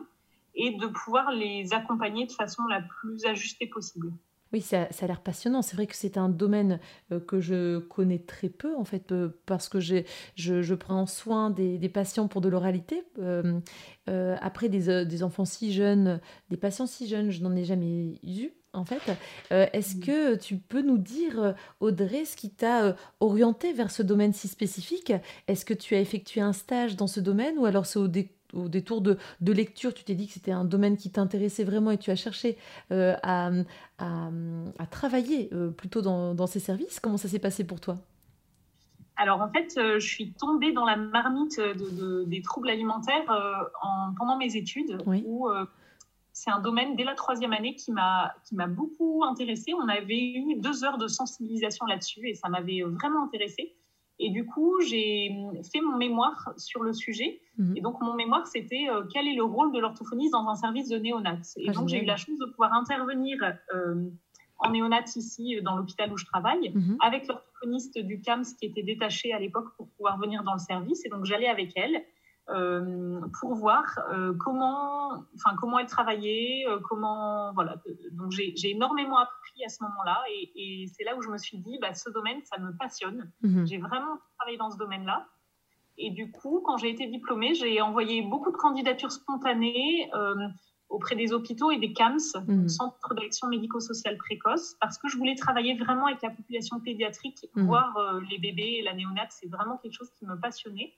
[0.55, 4.13] et de pouvoir les accompagner de façon la plus ajustée possible.
[4.53, 5.61] Oui, ça, a l'air passionnant.
[5.61, 6.79] C'est vrai que c'est un domaine
[7.11, 10.03] euh, que je connais très peu, en fait, euh, parce que je,
[10.35, 13.03] je, prends soin des, patients pour de l'oralité.
[13.19, 13.59] Euh,
[14.07, 18.49] après, des, enfants si jeunes, des patients si jeunes, je n'en ai jamais eu.
[18.73, 19.01] En fait,
[19.49, 19.99] est-ce mmh.
[20.01, 25.11] que tu peux nous dire, Audrey, ce qui t'a orienté vers ce domaine si spécifique?
[25.47, 28.36] Est-ce que tu as effectué un stage dans ce domaine ou alors c'est au, dé
[28.53, 31.91] au détour de, de lecture, tu t'es dit que c'était un domaine qui t'intéressait vraiment
[31.91, 32.57] et tu as cherché
[32.91, 33.51] euh, à,
[33.99, 36.99] à, travailler euh, plutôt dans, dans, ces services.
[36.99, 37.97] Comment ça s'est passé pour toi?
[39.15, 43.25] Alors en fait, euh, je suis tombée dans la marmite de, des troubles alimentaires
[43.81, 45.49] en, pendant mes études, où
[46.33, 49.73] c'est un domaine dès la troisième année qui m'a qui m'a beaucoup intéressée.
[49.73, 53.75] On avait eu deux heures de sensibilisation là-dessus et ça m'avait vraiment intéressée.
[54.19, 55.31] Et du coup, j'ai
[55.71, 57.39] fait mon mémoire sur le sujet.
[57.57, 57.77] Mhm.
[57.77, 60.89] Et donc, mon mémoire, c'était euh, quel est le rôle de l'orthophoniste dans un service
[60.89, 61.39] de néonat.
[61.57, 63.37] Et ah, donc, j'ai eu la chance de pouvoir intervenir
[63.73, 64.09] euh,
[64.57, 66.97] en néonat ici, dans l'hôpital où je travaille, mhm.
[67.01, 71.05] avec l'orthophoniste du CAMS qui était détaché à l'époque pour pouvoir venir dans le service.
[71.05, 72.03] Et donc, j'allais avec elle.
[72.49, 73.83] Euh, pour voir
[74.13, 77.75] euh, comment, enfin comment elle travaillait, euh, comment voilà.
[78.13, 80.23] Donc j'ai énormément appris à ce moment-là
[80.55, 83.29] et, c'est là où je me suis dit, bah, ce domaine, ça me passionne.
[83.41, 83.67] Mhm.
[83.67, 85.27] J'ai vraiment travaillé dans ce domaine-là.
[85.97, 90.09] Et du coup, quand j'ai été diplômée, j'ai envoyé beaucoup de candidatures spontanées
[90.89, 92.69] auprès des hôpitaux et des CAMS, mmh.
[92.69, 97.65] Centres d'action médico-sociale précoce, parce que je voulais travailler vraiment avec la population pédiatrique, mhm.
[97.65, 99.31] voir les bébés et la néonate.
[99.31, 100.93] C'est vraiment quelque chose qui me passionnait.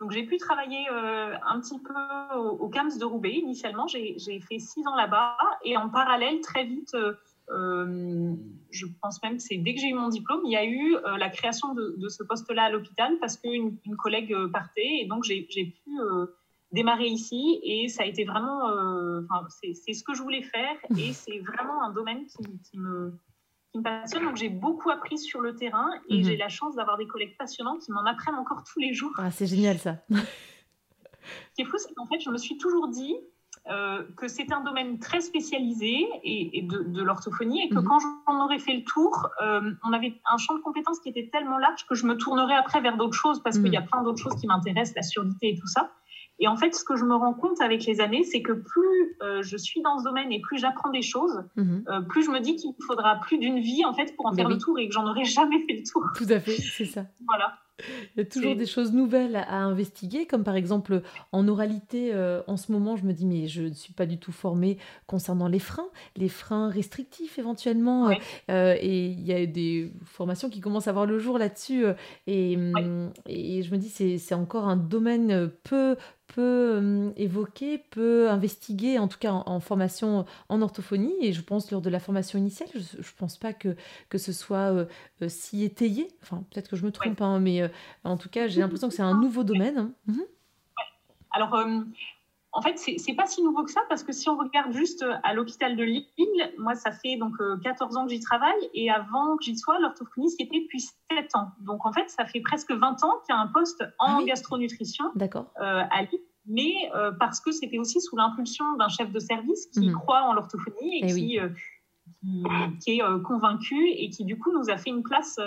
[0.00, 3.86] Donc j'ai pu travailler euh, un petit peu au, CAMS de Roubaix initialement.
[3.88, 5.36] J'ai fait six ans là-bas.
[5.64, 7.14] Et en parallèle, très vite, euh,
[7.50, 8.34] euh,
[8.70, 10.96] je pense même que c'est dès que j'ai eu mon diplôme, il y a eu
[11.18, 15.00] la création de, ce poste-là à l'hôpital parce qu'une une collègue partait.
[15.00, 15.90] Et donc j'ai pu
[16.70, 17.58] démarrer ici.
[17.64, 18.70] Et ça a été vraiment,
[19.48, 20.76] c'est ce que je voulais faire.
[20.96, 23.12] Et c'est vraiment un domaine qui me
[23.72, 24.24] qui me passionne.
[24.24, 26.24] Donc j'ai beaucoup appris sur le terrain et mhm.
[26.24, 29.12] j'ai la chance d'avoir des collègues passionnants qui m'en apprennent encore tous les jours.
[29.18, 29.96] Ah, c'est génial ça.
[30.10, 33.14] Ce qui est fou, c'est qu'en fait, je me suis toujours dit
[33.70, 37.84] euh, que c'était un domaine très spécialisé et, de, l'orthophonie et que mhm.
[37.84, 41.28] quand j'en aurais fait le tour, euh, on avait un champ de compétences qui était
[41.30, 43.88] tellement large que je me tournerais après vers d'autres choses parce qu'il y a mhm.
[43.88, 45.92] plein d'autres choses qui m'intéressent, la surdité et tout ça.
[46.40, 49.16] Et en fait, ce que je me rends compte avec les années, c'est que plus
[49.22, 51.84] euh, je suis dans ce domaine et plus j'apprends des choses, mhm.
[51.88, 54.48] euh, plus je me dis qu'il faudra plus d'une vie en fait pour en faire
[54.48, 56.04] le tour et que j'en aurais jamais fait le tour.
[56.16, 57.06] Tout à fait, c'est ça.
[57.26, 57.58] voilà.
[58.16, 62.42] Il y a toujours des choses nouvelles à, investiguer, comme par exemple en oralité, euh,
[62.48, 65.46] en ce moment, je me dis, mais je ne suis pas du tout formée concernant
[65.46, 68.10] les freins, les freins restrictifs éventuellement.
[68.48, 71.84] et il y a des formations qui commencent à voir le jour là-dessus.
[72.26, 75.96] et, hum, et, je me dis, c'est encore un domaine peu,
[76.34, 81.14] peu euh, évoqué, peu investigué, en tout cas en, formation en orthophonie.
[81.20, 83.76] Et je pense lors de la formation initiale, je ne pense pas que,
[84.08, 84.86] que ce soit euh,
[85.22, 86.08] euh, si étayé.
[86.22, 87.68] Enfin, peut-être que je me trompe, hein, mais
[88.04, 89.78] en tout cas, j'ai l'impression que c'est un nouveau domaine.
[89.78, 89.92] Hein.
[90.06, 90.22] Mhm.
[91.32, 91.54] Alors,
[92.52, 95.34] en fait, c'est pas si nouveau que ça parce que si on regarde juste à
[95.34, 99.44] l'hôpital de Lille, moi, ça fait donc 14 ans que j'y travaille et avant que
[99.44, 101.50] j'y sois, l'orthophonie, c'était depuis 7 ans.
[101.60, 104.24] Donc, en fait, ça fait presque 20 ans qu'il y a un poste en ah
[104.24, 109.18] gastronutrition euh, à Lille mais euh, parce que c'était aussi sous l'impulsion d'un chef de
[109.18, 109.94] service qui mhm.
[109.94, 111.50] croit en l'orthophonie et, eh qui, euh,
[112.80, 115.38] qui, est convaincu et qui du coup nous a fait une place.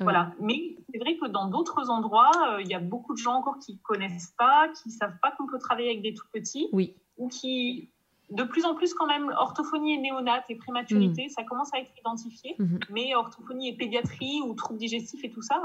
[0.00, 0.32] Voilà.
[0.40, 3.78] Mais c'est vrai que dans d'autres endroits, il y a beaucoup de gens encore qui
[3.78, 6.94] connaissent pas, qui savent pas qu'on peut travailler avec des tout petits, oui.
[7.16, 7.90] ou qui
[8.30, 11.28] de plus en plus quand même orthophonie et néonate et prématurité, mhm.
[11.30, 12.78] ça commence à être identifié, mhm.
[12.90, 15.62] mais orthophonie et pédiatrie ou troubles digestifs et tout ça,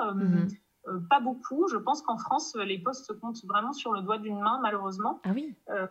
[0.87, 1.67] euh, pas beaucoup.
[1.69, 5.21] Je pense qu'en France, les postes comptent vraiment sur le doigt d'une main, malheureusement.
[5.23, 5.55] Ah oui.
[5.69, 5.87] Euh,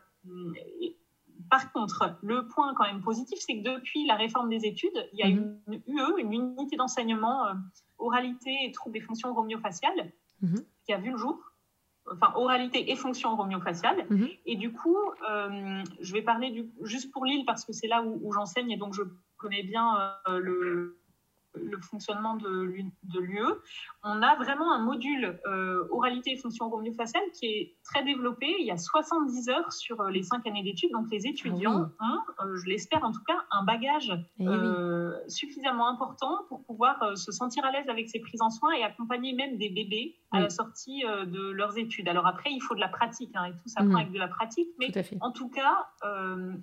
[1.50, 5.18] par contre, le point quand même positif, c'est que depuis la réforme des études, il
[5.18, 5.58] y a mhm.
[5.66, 7.52] une UE, une unité d'enseignement euh,
[7.98, 10.64] oralité et troubles des fonctions romiofaciales, mhm.
[10.84, 11.38] qui a vu le jour,
[12.10, 14.06] enfin oralité et fonction romiofaciale.
[14.08, 14.28] Mhm.
[14.46, 14.96] Et du coup,
[16.00, 18.76] je vais parler du, juste pour Lille parce que c'est là où, où j'enseigne et
[18.76, 19.02] donc je
[19.36, 21.01] connais bien le,
[21.54, 22.66] le fonctionnement de,
[23.04, 23.42] de l'UE,
[24.02, 28.46] on a vraiment un module euh, oralité et fonction romiofaciale qui est très développé.
[28.58, 30.92] Il y a 70 heures sur euh, les 5 années d'études.
[30.92, 34.46] Donc les étudiants ah ont, euh, je l'espère en tout cas, un bagage eh
[35.28, 39.32] suffisamment important pour pouvoir se sentir à l'aise avec ces prises en soins et accompagner
[39.34, 42.08] même des bébés à la sortie de leurs études.
[42.08, 43.96] Alors après, il faut de la pratique hein, et tout ça prend mm.
[43.96, 44.68] avec de la pratique.
[44.78, 44.90] Mais
[45.20, 45.88] en tout cas,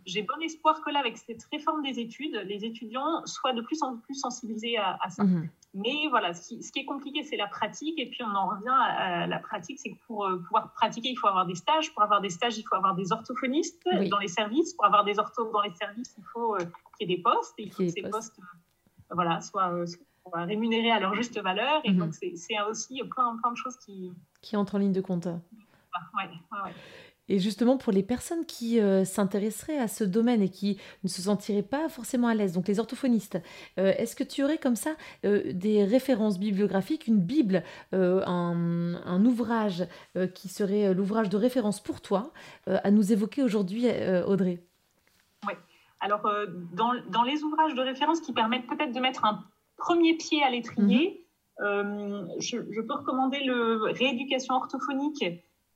[0.06, 3.82] j'ai bon espoir que là, avec cette réforme des études, les étudiants soient de plus
[3.84, 5.24] en plus sensibilisés à, ça.
[5.24, 5.50] Mhm.
[5.76, 8.00] Mais voilà, ce qui, est compliqué, c'est la pratique.
[8.00, 11.16] Et puis, on en revient à, la pratique, c'est que pour euh, pouvoir pratiquer, il
[11.16, 11.94] faut avoir des stages.
[11.94, 14.74] Pour avoir des stages, il faut avoir des orthophonistes dans les services.
[14.74, 16.60] Pour avoir des orthos dans les services, il faut euh,
[16.98, 17.54] qu'il y ait des postes.
[17.60, 19.86] Et il faut que ces postes, euh, voilà, soient,
[20.34, 21.82] rémunérés à leur juste valeur.
[21.84, 21.98] Et mhm.
[21.98, 24.12] donc, c'est aussi plein, plein de choses qui...
[24.42, 25.26] Qui entrent en ligne de compte.
[25.26, 25.34] Ouais,
[26.18, 26.72] ouais, ouais.
[27.30, 31.22] Et justement, pour les personnes qui euh, s'intéresseraient à ce domaine et qui ne se
[31.22, 33.38] sentiraient pas forcément à l'aise, donc les orthophonistes,
[33.78, 39.86] euh, est-ce que tu aurais comme ça euh, des références bibliographiques, une Bible, un, ouvrage
[40.34, 42.32] qui serait l'ouvrage de référence pour toi
[42.66, 43.86] à nous évoquer aujourd'hui,
[44.26, 44.64] Audrey?
[45.46, 45.54] Oui.
[46.00, 46.24] Alors,
[46.74, 49.44] dans, dans, les ouvrages de référence qui permettent peut-être de mettre un
[49.80, 51.26] premier pied à l'étrier,
[51.60, 52.30] mhm.
[52.40, 55.24] je, je, peux recommander le Rééducation orthophonique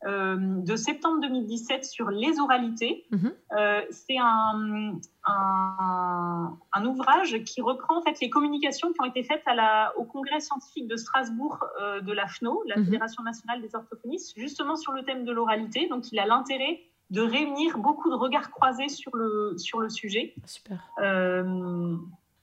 [0.06, 3.06] euh, de septembre 2017 sur les oralités.
[3.12, 3.34] Mhm.
[3.58, 9.44] Euh, c'est un, un, ouvrage qui reprend en fait les communications qui ont été faites
[9.46, 12.86] à la, au congrès scientifique de Strasbourg euh, de la FNO, la mhm.
[12.86, 15.88] Fédération nationale des orthophonistes, justement sur le thème de l'oralité.
[15.88, 20.36] Donc il a l'intérêt de réunir beaucoup de regards croisés sur le, sur le sujet.
[20.46, 20.86] Super.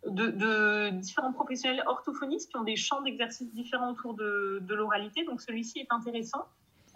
[0.06, 5.24] De, différents professionnels orthophonistes qui ont des champs d'exercice différents autour de, de l'oralité.
[5.24, 6.46] Donc celui-ci est intéressant.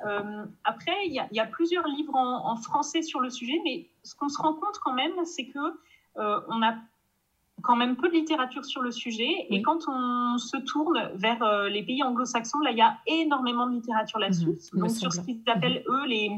[0.04, 4.28] Euh, après, il y, a plusieurs livres en, français sur le sujet, mais ce qu'on
[4.28, 5.58] se rend compte quand même, c'est que
[6.16, 6.74] euh, on a
[7.62, 9.46] quand même peu de littérature sur le sujet.
[9.48, 13.66] Et quand on se tourne vers euh, les pays anglo-saxons, là, il y a énormément
[13.66, 14.58] de littérature là-dessus.
[14.72, 15.94] Mhm, Donc, sur ce qu'ils appellent, mhm.
[15.94, 16.30] eux, les,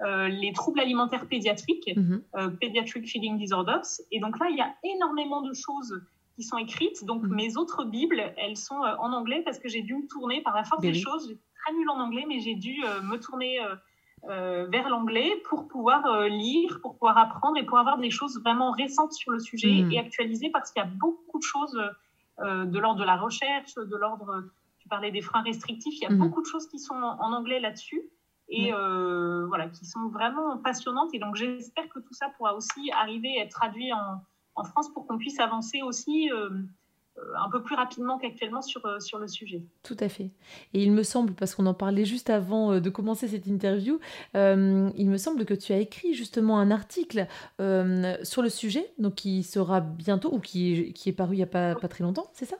[0.00, 2.22] les troubles alimentaires pédiatriques, mhm.
[2.60, 3.84] Pediatric Feeding Disorders.
[4.10, 6.00] Et donc là, il y a énormément de choses
[6.36, 7.04] qui sont écrites.
[7.04, 10.54] Donc, mes autres Bibles, elles sont en anglais parce que j'ai dû me tourner par
[10.54, 13.74] la force des choses très nulle en anglais, mais j'ai dû euh, me tourner euh,
[14.28, 18.70] euh, vers l'anglais pour pouvoir lire, pour pouvoir apprendre et pour avoir des choses vraiment
[18.70, 19.92] récentes sur le sujet hmm.
[19.92, 21.78] et actualisées parce qu'il y a beaucoup de choses
[22.42, 24.44] de l'ordre de la recherche, de l'ordre,
[24.78, 26.18] tu parlais des freins restrictifs, il y a hmm.
[26.18, 28.02] beaucoup de choses qui sont en anglais là-dessus
[28.50, 31.10] et voilà, qui sont vraiment passionnantes.
[31.14, 34.20] Et donc j'espère que tout ça pourra aussi arriver à être traduit en,
[34.56, 36.30] en France pour qu'on puisse avancer aussi
[37.18, 39.62] euh, un peu plus rapidement qu'actuellement sur, euh, sur le sujet.
[39.82, 40.30] Tout à fait.
[40.74, 43.98] Et il me semble, parce qu'on en parlait juste avant euh, de commencer cette interview,
[44.34, 47.26] il me semble que tu as écrit justement un article
[48.22, 51.46] sur le sujet, donc qui sera bientôt, ou qui, qui est paru il n'y a
[51.46, 52.56] pas, pas très longtemps, c'est ça?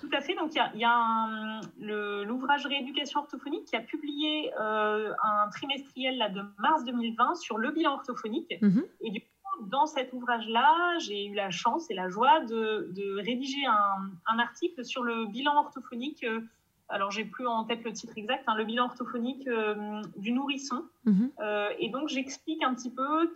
[0.00, 0.34] Tout à fait.
[0.34, 6.84] Donc, il y a, l'ouvrage Rééducation orthophonique qui a publié un trimestriel là, de mars
[6.84, 8.50] 2020 sur le bilan orthophonique.
[8.62, 8.84] Mm-hmm.
[9.02, 9.22] Et du
[9.66, 15.02] dans cet ouvrage-là, j'ai eu la chance et la joie de, rédiger un, article sur
[15.02, 16.24] le bilan orthophonique.
[16.24, 16.40] Euh,
[16.90, 20.84] alors, j'ai plus en tête le titre exact, hein, le bilan orthophonique euh, du nourrisson.
[21.04, 21.30] Mhm.
[21.40, 23.30] Euh, et donc, j'explique un petit peu,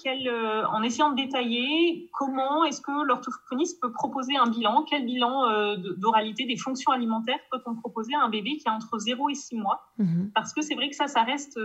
[0.68, 6.44] en essayant de détailler comment est-ce que l'orthophoniste peut proposer un bilan, quel bilan d'oralité
[6.44, 9.86] des fonctions alimentaires peut-on proposer à un bébé qui a entre 0 et 6 mois.
[9.98, 10.32] Mhm.
[10.34, 11.58] Parce que c'est vrai que ça, ça reste,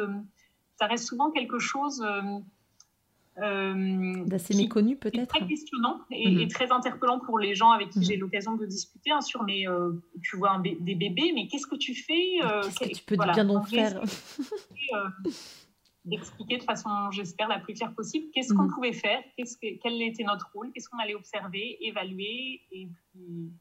[0.79, 2.21] ça reste souvent quelque chose euh,
[3.37, 5.33] D'assez méconnu peut-être.
[5.33, 6.47] Très questionnant et, mhm.
[6.49, 8.21] très interpellant pour les gens avec qui j'ai mhm.
[8.21, 11.95] l'occasion de discuter hein, sur mais euh, tu vois des bébés, mais qu'est-ce que tu
[11.95, 14.01] fais euh, Qu'est-ce que tu peux bien donc faire
[16.05, 18.73] D'expliquer de façon, j'espère, la plus claire possible, qu'est-ce qu'on mhm.
[18.73, 23.51] pouvait faire, qu'est-ce que, quel était notre rôle, qu'est-ce qu'on allait observer, évaluer et puis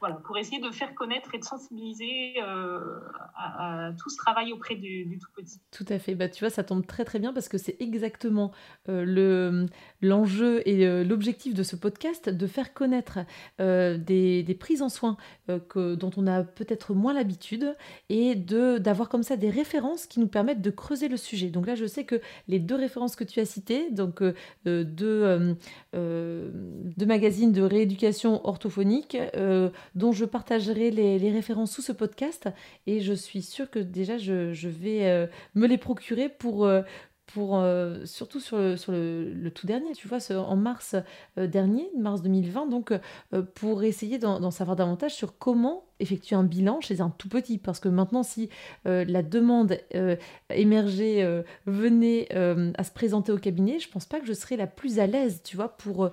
[0.00, 3.00] voilà, pour essayer de faire connaître et de sensibiliser euh,
[3.36, 5.60] à, tout ce travail auprès du, tout petit.
[5.70, 6.14] Tout à fait.
[6.14, 8.50] Bah, tu vois, ça tombe très très bien parce que c'est exactement
[8.88, 9.66] euh, le,
[10.00, 13.18] l'enjeu et euh, l'objectif de ce podcast, de faire connaître
[13.58, 15.16] des, des, prises en soins
[15.48, 17.76] dont on a peut-être moins l'habitude
[18.08, 21.48] et de, d'avoir comme ça des références qui nous permettent de creuser le sujet.
[21.48, 24.22] Donc là, je sais que les deux références que tu as citées, donc
[24.64, 25.56] deux,
[25.92, 29.16] deux magazines de rééducation orthophonique,
[29.94, 32.48] dont je partagerai les, références sous ce podcast.
[32.86, 36.82] Et je suis sûre que déjà, je, vais euh, me les procurer pour, euh,
[37.38, 40.96] euh, surtout sur, le, tout dernier, tu vois, en mars
[41.36, 42.92] dernier, mars 2020, donc
[43.54, 47.58] pour essayer d'en savoir davantage sur comment effectuer un bilan chez un tout petit.
[47.58, 48.48] Parce que maintenant, si
[48.84, 49.78] la demande
[50.52, 54.98] émergée venait à se présenter au cabinet, je pense pas que je serais la plus
[54.98, 56.10] à l'aise, tu vois, pour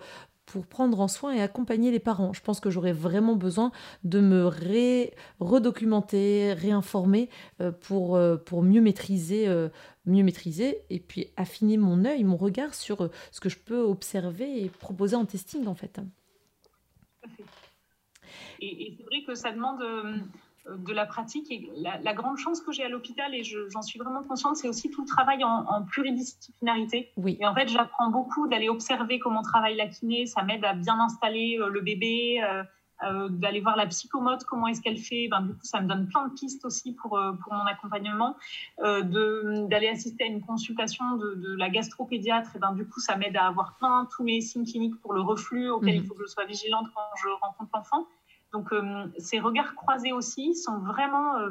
[0.47, 2.33] pour prendre en soin et accompagner les parents.
[2.33, 3.71] Je pense que j'aurais vraiment besoin
[4.03, 4.49] de me
[5.39, 7.29] redocumenter, réinformer
[7.61, 9.67] euh, pour, euh, pour mieux maîtriser, euh,
[10.05, 14.63] mieux maîtriser et puis affiner mon œil, mon regard sur ce que je peux observer
[14.63, 15.99] et proposer en testing en fait.
[18.61, 19.83] Et c'est vrai que ça demande
[20.75, 21.51] de la pratique.
[21.51, 24.89] Et la, grande chance que j'ai à l'hôpital, et j'en suis vraiment consciente, c'est aussi
[24.89, 27.11] tout le travail en, pluridisciplinarité.
[27.17, 27.37] Oui.
[27.39, 30.25] Et en fait, j'apprends beaucoup d'aller observer comment travaille la kiné.
[30.25, 32.63] Ça m'aide à bien installer euh, le bébé, euh,
[33.03, 35.27] euh, d'aller voir la psychomote, comment est-ce qu'elle fait.
[35.29, 38.35] Ben, du coup, ça me donne plein de pistes aussi pour, pour mon accompagnement.
[38.79, 43.37] d'aller assister à une consultation de, de la gastropédiatre, et ben, du coup, ça m'aide
[43.37, 46.03] à avoir plein tous mes signes cliniques pour le reflux auquel mhm.
[46.03, 48.07] il faut que je sois vigilante quand je rencontre l'enfant.
[48.53, 51.49] Donc, euh, ces regards croisés aussi sont vraiment euh,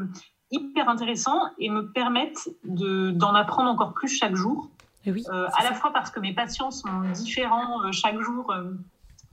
[0.51, 4.71] hyper intéressants et me permettent d'en apprendre encore plus chaque jour.
[5.07, 8.53] oui, euh, à la fois parce que mes patients sont différents chaque jour,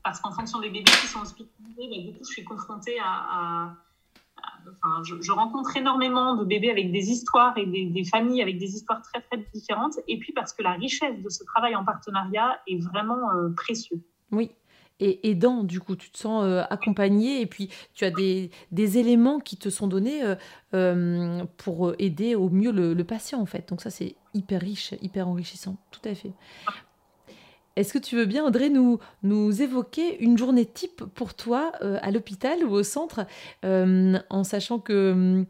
[0.04, 3.73] parce qu'en fonction des bébés qui sont hospitalisés, bah, du coup, je suis confrontée à,
[4.82, 8.76] Enfin, je, rencontre énormément de bébés avec des histoires et des, des, familles avec des
[8.76, 9.99] histoires très très différentes.
[10.08, 14.02] Et puis parce que la richesse de ce travail en partenariat est vraiment précieux.
[14.32, 14.52] Oui,
[14.99, 18.97] et aidant, du coup, tu te sens euh, accompagné et puis tu as des, des
[18.97, 20.36] éléments qui te sont donnés euh,
[20.73, 23.69] euh, pour aider au mieux le, patient, en fait.
[23.69, 26.32] Donc ça, c'est hyper riche, hyper enrichissant, tout à fait.
[27.75, 32.12] Est-ce que tu veux bien, Audrey, nous, nous évoquer une journée type pour toi à
[32.12, 33.25] l'hôpital ou au centre,
[33.63, 35.43] en sachant que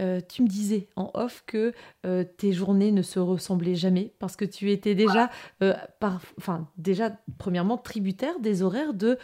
[0.00, 1.72] euh, tu me disais en off que
[2.04, 5.30] euh, tes journées ne se ressemblaient jamais parce que tu étais déjà,
[5.62, 9.18] euh, par, enfin déjà premièrement tributaire des horaires de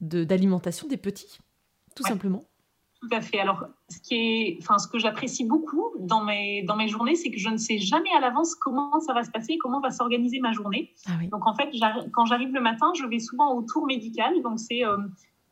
[0.00, 1.38] d'alimentation des petits,
[1.94, 2.44] tout simplement.
[3.02, 3.38] Tout à fait.
[3.38, 7.30] Alors, ce qui est, enfin, ce que j'apprécie beaucoup dans mes dans mes journées, c'est
[7.30, 10.40] que je ne sais jamais à l'avance comment ça va se passer, comment va s'organiser
[10.40, 10.94] ma journée.
[11.06, 11.68] Ah donc en fait,
[12.12, 14.32] quand j'arrive le matin, je vais souvent au tour médical.
[14.42, 14.82] Donc c'est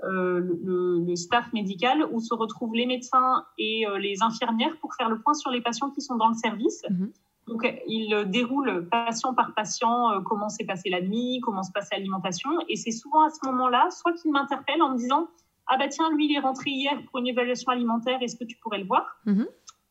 [0.06, 5.08] euh, le, staff médical où se retrouvent les médecins et euh, les infirmières pour faire
[5.08, 6.82] le point sur les patients qui sont dans le service.
[6.90, 7.12] Mhm.
[7.46, 11.88] Donc, ils déroulent patient par patient euh, comment s'est passée la nuit, comment se passe
[11.92, 12.50] l'alimentation.
[12.68, 15.28] Et c'est souvent à ce moment-là, soit qu'ils m'interpellent en me disant
[15.68, 18.56] Ah bah tiens, lui, il est rentré hier pour une évaluation alimentaire, est-ce que tu
[18.56, 19.20] pourrais le voir?
[19.26, 19.46] Mhm.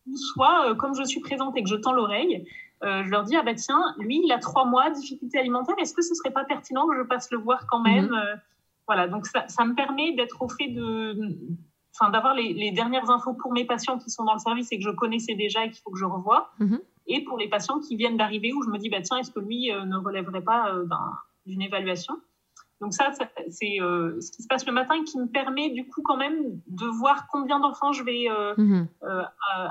[0.08, 2.45] Ou soit, comme je suis présente et que je tends l'oreille,
[2.82, 6.02] je leur dis Ah bah tiens, lui, il a trois mois, difficulté alimentaire, est-ce que
[6.02, 8.39] ce serait pas pertinent que je passe le voir quand même mhm.
[8.88, 11.38] Voilà, donc ça, ça me permet d'être au fait de,
[11.96, 14.78] enfin, d'avoir les, les, dernières infos pour mes patients qui sont dans le service et
[14.78, 16.52] que je connaissais déjà et qu'il faut que je revoie.
[16.60, 16.80] Mhm.
[17.08, 19.39] Et pour les patients qui viennent d'arriver où je me dis, bah, tiens, est-ce que
[19.39, 20.86] lui euh, ne relèverait pas euh,
[21.46, 22.15] d'une évaluation?
[22.82, 23.12] Donc ça,
[23.50, 26.17] c'est euh, ce qui se passe le matin et qui me permet du coup quand
[26.17, 28.89] même de voir combien d'enfants je vais mhm.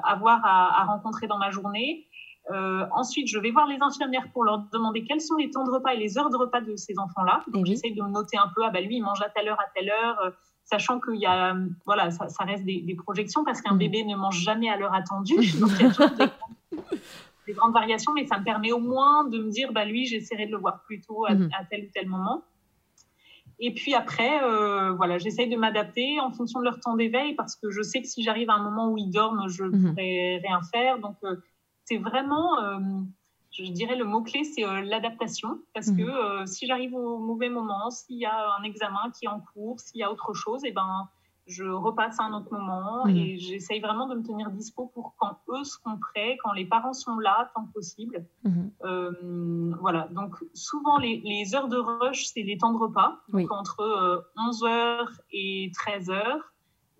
[0.02, 2.06] avoir à, à, rencontrer dans ma journée
[2.52, 5.70] euh, ensuite, je vais voir les infirmières pour leur demander quels sont les temps de
[5.70, 7.42] repas et les heures de repas de ces enfants-là.
[7.48, 9.66] Donc, j'essaie de noter un peu, ah bah lui, il mange à telle heure, à
[9.74, 10.30] telle heure, euh,
[10.64, 13.78] sachant qu'il y a, voilà, ça, reste des, projections parce qu'un mm.
[13.78, 15.36] bébé ne mange jamais à l'heure attendue.
[15.60, 16.10] Donc, il y a toujours
[17.46, 20.46] des, grandes variations, mais ça me permet au moins de me dire, bah lui, j'essaierai
[20.46, 21.50] de le voir plus tôt à, mm.
[21.70, 22.42] tel ou tel moment.
[23.64, 27.54] Et puis après, euh, voilà, j'essaye de m'adapter en fonction de leur temps d'éveil parce
[27.54, 29.88] que je sais que si j'arrive à un moment où ils dorment, je ne mm-hmm.
[29.88, 30.98] pourrai rien faire.
[30.98, 31.16] Donc,
[31.84, 32.78] c'est vraiment, euh,
[33.50, 35.60] je dirais le mot-clé, c'est euh, l'adaptation.
[35.74, 36.08] Parce que mhm.
[36.08, 39.80] euh, si j'arrive au mauvais moment, s'il y a un examen qui est en cours,
[39.80, 41.08] s'il y a autre chose, et eh ben,
[41.48, 43.16] je repasse à un autre moment mhm.
[43.16, 46.92] et j'essaye vraiment de me tenir dispo pour quand eux seront prêts, quand les parents
[46.92, 48.24] sont là, tant que possible.
[48.44, 49.76] Mhm.
[49.80, 55.08] voilà, donc souvent les, heures de rush, c'est les temps de repas, donc entre 11h
[55.32, 56.38] et 13h.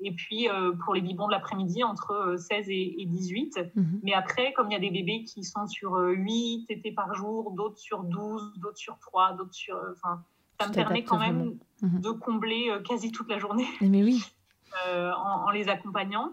[0.05, 3.59] Et puis, euh, pour les biberons de l'après-midi, entre 16 euh, et, 18.
[3.75, 4.01] Mhm.
[4.03, 7.15] Mais après, comme il y a des bébés qui sont sur 8 euh, tétés par
[7.15, 9.77] jour, d'autres sur 12, d'autres sur 3, d'autres sur.
[9.93, 10.23] Enfin,
[10.61, 12.01] ça me permet quand même mhm.
[12.01, 13.67] de combler quasi toute la journée.
[13.81, 14.25] Mais oui.
[14.87, 16.33] en, en, les accompagnant.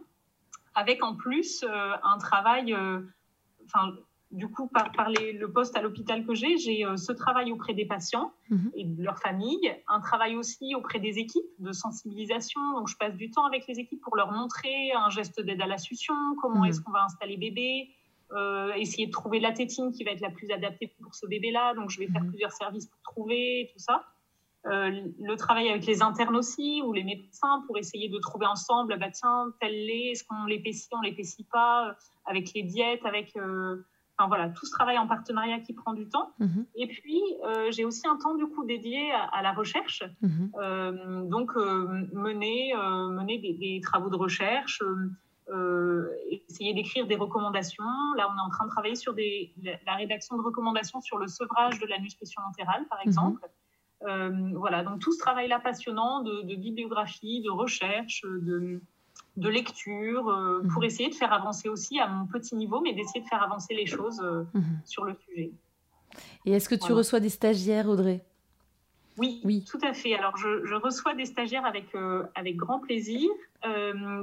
[0.75, 1.65] Avec en plus
[2.03, 2.75] un travail.
[3.65, 3.93] Enfin,
[4.31, 7.73] du coup, par, par le poste à l'hôpital que j'ai, j'ai euh, ce travail auprès
[7.73, 8.71] des patients mhm.
[8.75, 12.61] et de leurs familles, un travail aussi auprès des équipes de sensibilisation.
[12.73, 15.67] Donc, je passe du temps avec les équipes pour leur montrer un geste d'aide à
[15.67, 16.65] la succion, comment mhm.
[16.65, 17.89] est-ce qu'on va installer bébé,
[18.33, 21.73] euh, essayer de trouver la tétine qui va être la plus adaptée pour ce bébé-là.
[21.73, 22.29] Donc, je vais faire mhm.
[22.29, 24.05] plusieurs services pour trouver tout ça.
[24.67, 28.95] Euh, le travail avec les internes aussi, ou les médecins, pour essayer de trouver ensemble,
[28.99, 33.33] bah tiens, tel lait, est-ce qu'on l'épaissit, on l'épaissit pas, avec les diètes, avec
[34.19, 36.33] Enfin voilà, tout ce travail en partenariat qui prend du temps.
[36.39, 36.65] Mhm.
[36.75, 40.03] Et puis, euh, j'ai aussi un temps du coup dédié à, à la recherche.
[40.21, 40.51] Mhm.
[40.61, 44.83] Euh, donc, euh, mener, mener des, des travaux de recherche,
[46.49, 47.83] essayer d'écrire des recommandations.
[48.17, 51.17] Là, on est en train de travailler sur des, la, la rédaction de recommandations sur
[51.17, 53.41] le sevrage de la nutrition entérale, par exemple.
[54.07, 58.81] Euh, voilà, donc tout ce travail-là passionnant de, de bibliographie, de recherche, de,
[59.39, 60.87] de lecture, euh, pour Mhm.
[60.87, 63.85] essayer de faire avancer aussi à mon petit niveau, mais d'essayer de faire avancer les
[63.85, 64.79] choses euh, Mhm.
[64.85, 65.51] sur le sujet.
[66.45, 66.95] Et est-ce que tu Voilà.
[66.97, 68.23] reçois des stagiaires, Audrey?
[69.17, 69.65] Oui, Oui.
[69.69, 70.13] tout à fait.
[70.15, 73.29] Alors, je, je reçois des stagiaires avec, euh, avec grand plaisir.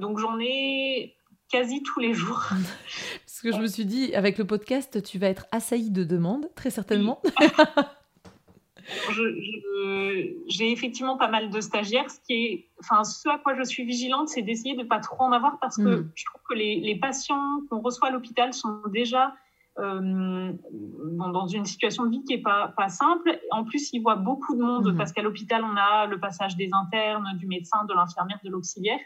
[0.00, 1.14] Donc, j'en ai
[1.50, 2.42] quasi tous les jours.
[3.26, 6.48] Parce que je me suis dit, avec le podcast, tu vas être assailli de demandes,
[6.54, 7.20] très certainement.
[10.48, 12.10] J'ai effectivement pas mal de stagiaires.
[12.10, 15.00] Ce, qui est, enfin, ce à quoi je suis vigilante, c'est d'essayer de ne pas
[15.00, 16.10] trop en avoir parce que Mhm.
[16.14, 19.34] je trouve que les, les patients qu'on reçoit à l'hôpital sont déjà
[19.78, 23.38] euh, bon, dans une situation de vie qui n'est pas, pas simple.
[23.50, 24.96] En plus, ils voient beaucoup de monde Mhm.
[24.96, 28.98] parce qu'à l'hôpital, on a le passage des internes, du médecin, de l'infirmière, de l'auxiliaire.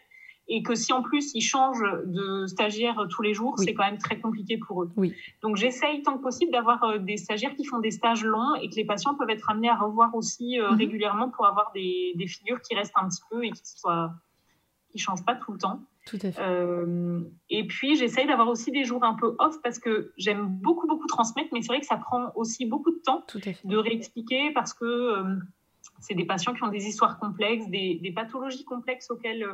[0.53, 3.65] Et que si en plus ils changent de stagiaire tous les jours, Oui.
[3.65, 4.91] c'est quand même très compliqué pour eux.
[4.97, 5.15] Oui.
[5.43, 8.69] Donc j'essaye tant que possible d'avoir euh, des stagiaires qui font des stages longs et
[8.69, 10.77] que les patients peuvent être amenés à revoir aussi euh, Mhm.
[10.79, 14.13] régulièrement pour avoir des, des figures qui restent un petit peu et qui soient
[14.91, 15.81] qui changent pas tout le temps.
[16.05, 16.43] Tout à fait.
[16.43, 20.89] Euh, et puis j'essaye d'avoir aussi des jours un peu off parce que j'aime beaucoup
[20.89, 23.69] beaucoup transmettre, mais c'est vrai que ça prend aussi beaucoup de temps Tout à fait.
[23.69, 25.37] de réexpliquer parce que euh,
[26.01, 29.47] c'est des patients qui ont des histoires complexes, des, des pathologies complexes auxquelles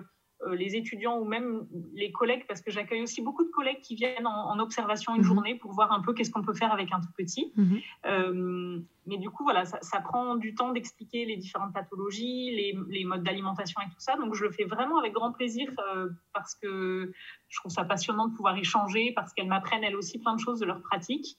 [0.52, 4.26] les étudiants ou même les collègues, parce que j'accueille aussi beaucoup de collègues qui viennent
[4.26, 5.26] en, en observation une Mhm.
[5.26, 7.52] journée pour voir un peu qu'est-ce qu'on peut faire avec un tout petit.
[7.56, 7.78] Mhm.
[8.06, 12.78] Euh, mais du coup, voilà, ça, ça prend du temps d'expliquer les différentes pathologies, les,
[12.90, 14.16] les modes d'alimentation et tout ça.
[14.16, 17.12] Donc, je le fais vraiment avec grand plaisir euh, parce que
[17.48, 20.60] je trouve ça passionnant de pouvoir échanger, parce qu'elles m'apprennent elles aussi plein de choses
[20.60, 21.38] de leur pratique.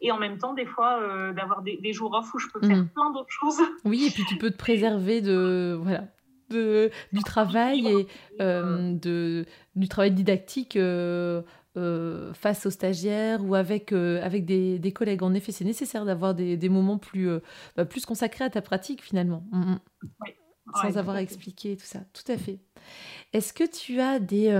[0.00, 2.60] Et en même temps, des fois, euh, d'avoir des, des jours off où je peux
[2.66, 2.88] faire Mhm.
[2.88, 3.60] plein d'autres choses.
[3.84, 6.04] Oui, et puis tu peux te préserver de voilà
[6.50, 8.06] de, du travail et
[8.40, 9.44] euh, de,
[9.76, 11.42] du travail didactique euh,
[11.76, 15.22] euh, face aux stagiaires ou avec, avec des, des collègues.
[15.22, 17.28] En effet, c'est nécessaire d'avoir des, des moments plus,
[17.76, 19.78] bah, plus consacrés à ta pratique finalement, Mm, mm.
[20.82, 22.00] sans avoir à expliquer tout ça.
[22.12, 22.58] Tout à fait.
[23.32, 24.58] Est-ce que tu as des,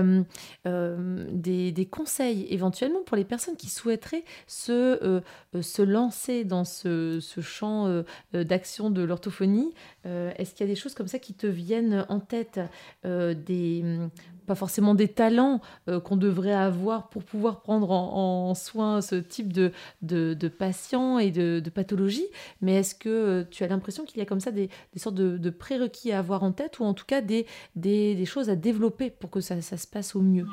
[0.65, 5.21] des, des conseils éventuellement pour les personnes qui souhaiteraient se,
[5.61, 9.73] se lancer dans ce, ce champ d'action de l'orthophonie
[10.05, 12.59] Euh, Est-ce qu'il y a des choses comme ça qui te viennent en tête
[13.05, 14.09] Euh, hum,
[14.45, 19.53] Pas forcément des talents euh, qu'on devrait avoir pour pouvoir prendre en, soin ce type
[19.53, 19.71] de,
[20.01, 22.27] de, patients et de, pathologies,
[22.61, 26.11] mais est-ce que tu as l'impression qu'il y a comme ça des, sortes de, prérequis
[26.11, 27.45] à avoir en tête ou en tout cas des,
[27.75, 30.47] des, choses à développer pour que ça, ça se passe au mieux?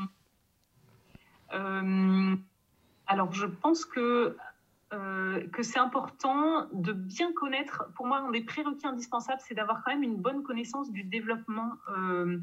[1.55, 2.37] Euh,
[3.07, 4.37] alors, je pense que,
[4.97, 7.85] euh, que c'est important de bien connaître.
[7.95, 11.73] Pour moi, un des prérequis indispensables, c'est d'avoir quand même une bonne connaissance du développement
[11.97, 12.39] euh,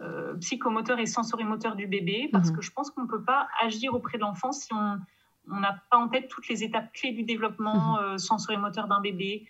[0.00, 2.56] euh, psychomoteur et sensorimoteur du bébé, parce Mhm.
[2.56, 5.96] que je pense qu'on ne peut pas agir auprès de l'enfant si on n'a pas
[5.96, 9.46] en tête toutes les étapes clés du développement euh, sensorimoteur d'un bébé.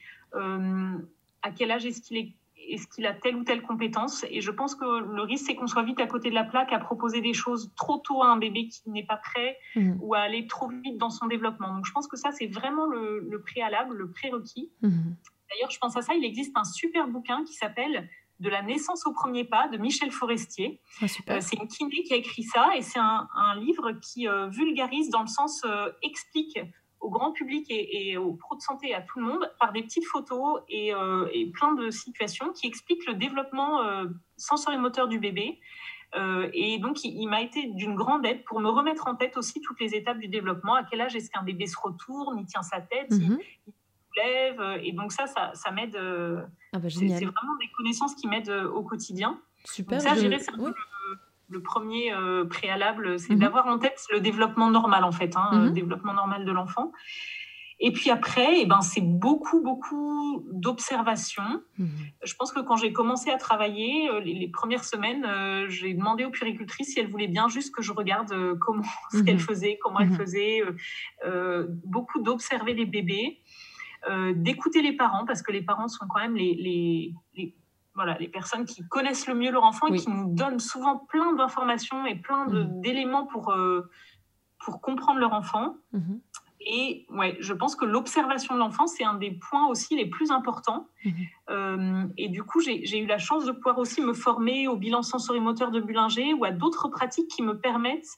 [1.43, 2.33] À quel âge est-ce qu'il est
[2.69, 5.67] est-ce qu'il a telle ou telle compétence Et je pense que le risque, c'est qu'on
[5.67, 8.37] soit vite à côté de la plaque à proposer des choses trop tôt à un
[8.37, 9.99] bébé qui n'est pas prêt Mhm.
[10.01, 11.75] ou à aller trop vite dans son développement.
[11.75, 14.71] Donc je pense que ça, c'est vraiment le, le préalable, le prérequis.
[14.83, 15.17] Mhm.
[15.51, 18.09] D'ailleurs, je pense à ça, il existe un super bouquin qui s'appelle
[18.41, 20.81] De la naissance au premier pas de Michel Forestier.
[21.01, 21.07] Ah.
[21.31, 24.49] Euh, c'est une kiné qui a écrit ça et c'est un, un livre qui euh,
[24.49, 26.59] vulgarise dans le sens euh, explique
[27.01, 29.83] au grand public et, et aux pros de santé à tout le monde par des
[29.83, 35.19] petites photos et, euh, et plein de situations qui expliquent le développement euh, sensorimoteur du
[35.19, 35.59] bébé.
[36.17, 39.37] Euh, et donc, il, il m'a été d'une grande aide pour me remettre en tête
[39.37, 40.75] aussi toutes les étapes du développement.
[40.75, 43.39] À quel âge est-ce qu'un bébé se retourne, il tient sa tête, il Mhm.
[43.39, 44.61] se lève.
[44.61, 45.97] euh, Et donc ça, ça, ça m'aide.
[45.97, 49.39] Ah bah c'est vraiment des connaissances qui m'aident au quotidien.
[49.65, 49.99] Super.
[49.99, 50.71] Donc ça, je dirais, c'est un oui.
[51.49, 53.41] Le premier euh, préalable, c'est Mhm.
[53.41, 55.65] d'avoir en tête le développement normal, en fait, hein, Mhm.
[55.65, 56.93] le développement normal de l'enfant.
[57.79, 61.63] Et puis après, eh ben, c'est beaucoup, beaucoup d'observations.
[61.79, 61.89] Mhm.
[62.25, 65.93] Je pense que quand j'ai commencé à travailler, euh, les, les premières semaines, euh, j'ai
[65.93, 68.83] demandé aux puéricultrices si elles voulaient bien juste que je regarde euh, comment,
[69.13, 70.63] ce qu'elles faisaient, comment elles faisaient.
[71.85, 73.41] beaucoup d'observer les bébés,
[74.35, 77.55] d'écouter les parents, parce que les parents sont quand même les, les, les-
[77.97, 79.99] voilà, les personnes qui connaissent le mieux leur enfant Oui.
[79.99, 82.81] et qui nous donnent souvent plein d'informations et plein Mhm.
[82.83, 83.91] d'éléments pour, euh,
[84.65, 85.77] pour comprendre leur enfant.
[85.93, 86.21] Mhm.
[86.69, 90.31] Et ouais, je pense que l'observation de l'enfant, c'est un des points aussi les plus
[90.31, 90.89] importants.
[91.05, 91.15] Mhm.
[91.51, 94.77] Euh, et du coup, j'ai j'ai eu la chance de pouvoir aussi me former au
[94.77, 98.09] bilan sensorimoteur de Bullinger ou à d'autres pratiques qui me permettent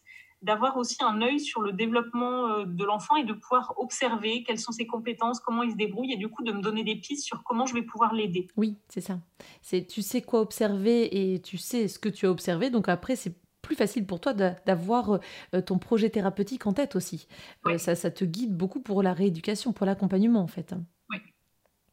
[0.42, 4.72] d'avoir aussi un œil sur le développement de l'enfant et de pouvoir observer quelles sont
[4.72, 7.42] ses compétences, comment il se débrouille et du coup de me donner des pistes sur
[7.42, 8.46] comment je vais pouvoir l'aider.
[8.56, 9.18] Oui, c'est ça.
[9.62, 13.16] C'est tu sais quoi observer et tu sais ce que tu as observé, donc après
[13.16, 15.20] c'est plus facile pour toi d'avoir
[15.66, 17.28] ton projet thérapeutique en tête aussi.
[17.76, 20.74] ça, ça te guide beaucoup pour la rééducation, pour l'accompagnement en fait.
[21.10, 21.18] Oui,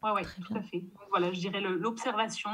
[0.03, 0.85] ouais, ouais, tout à fait.
[1.09, 2.49] voilà, je dirais l'observation,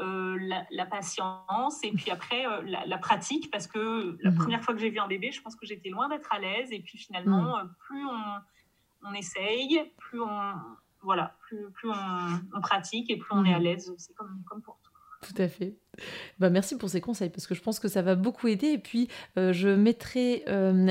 [0.00, 0.38] euh,
[0.70, 4.36] la, patience et puis après euh, la, pratique parce que la mhm.
[4.38, 6.68] première fois que j'ai vu un bébé, je pense que j'étais loin d'être à l'aise
[6.72, 7.64] et puis finalement, mhm.
[7.64, 10.54] euh, plus on, on, essaye, plus on
[11.02, 13.64] voilà, plus, plus on, pratique et plus on est à mhm.
[13.64, 13.94] l'aise.
[13.98, 14.90] C'est comme, comme pour tout.
[15.22, 15.76] Tout à fait.
[16.38, 18.68] Bah, merci pour ces conseils parce que je pense que ça va beaucoup aider.
[18.68, 20.44] Et puis, je mettrai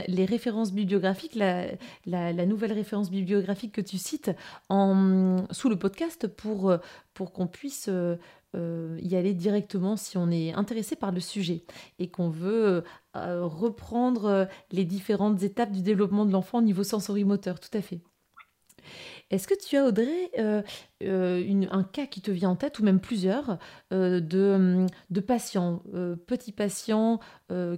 [0.08, 1.66] les références bibliographiques, la,
[2.06, 4.30] la, la, nouvelle référence bibliographique que tu cites
[4.70, 6.78] en, sous le podcast pour,
[7.20, 8.16] pour qu'on puisse euh,
[8.56, 11.64] y aller directement si on est intéressé par le sujet
[12.00, 12.82] et qu'on veut euh,
[13.16, 17.60] euh, reprendre les différentes étapes du développement de l'enfant au niveau sensorimoteur.
[17.60, 18.02] Tout à fait.
[19.32, 20.64] Est-ce que tu as, Audrey, euh,
[21.04, 23.60] euh, un cas qui te vient en tête, ou même plusieurs,
[23.94, 25.84] euh, de, de, patients,
[26.26, 27.20] petits patients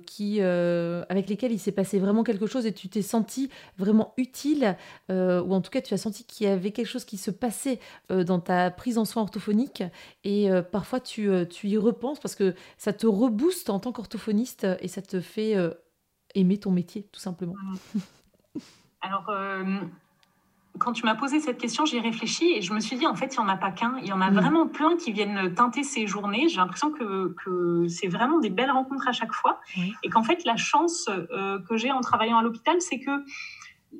[0.05, 4.77] qui, avec lesquels il s'est passé vraiment quelque chose et tu t'es senti vraiment utile,
[5.09, 5.13] ou
[5.53, 7.79] en tout cas tu as senti qu'il y avait quelque chose qui se passait
[8.09, 9.83] dans ta prise en soins orthophonique,
[10.23, 14.87] et parfois tu, tu, y repenses parce que ça te rebooste en tant qu'orthophoniste et
[14.87, 15.55] ça te fait
[16.35, 17.55] aimer ton métier, tout simplement.
[19.01, 19.29] Alors,
[20.79, 23.15] quand tu m'as posé cette question, j'y ai réfléchi et je me suis dit, en
[23.15, 23.95] fait, il n'y en a pas qu'un.
[24.01, 24.33] Il y en a mm.
[24.33, 26.47] vraiment plein qui viennent teinter ces journées.
[26.49, 29.59] J'ai l'impression que, que c'est vraiment des belles rencontres à chaque fois.
[30.03, 33.11] Et qu'en fait, la chance euh, que j'ai en travaillant à l'hôpital, c'est que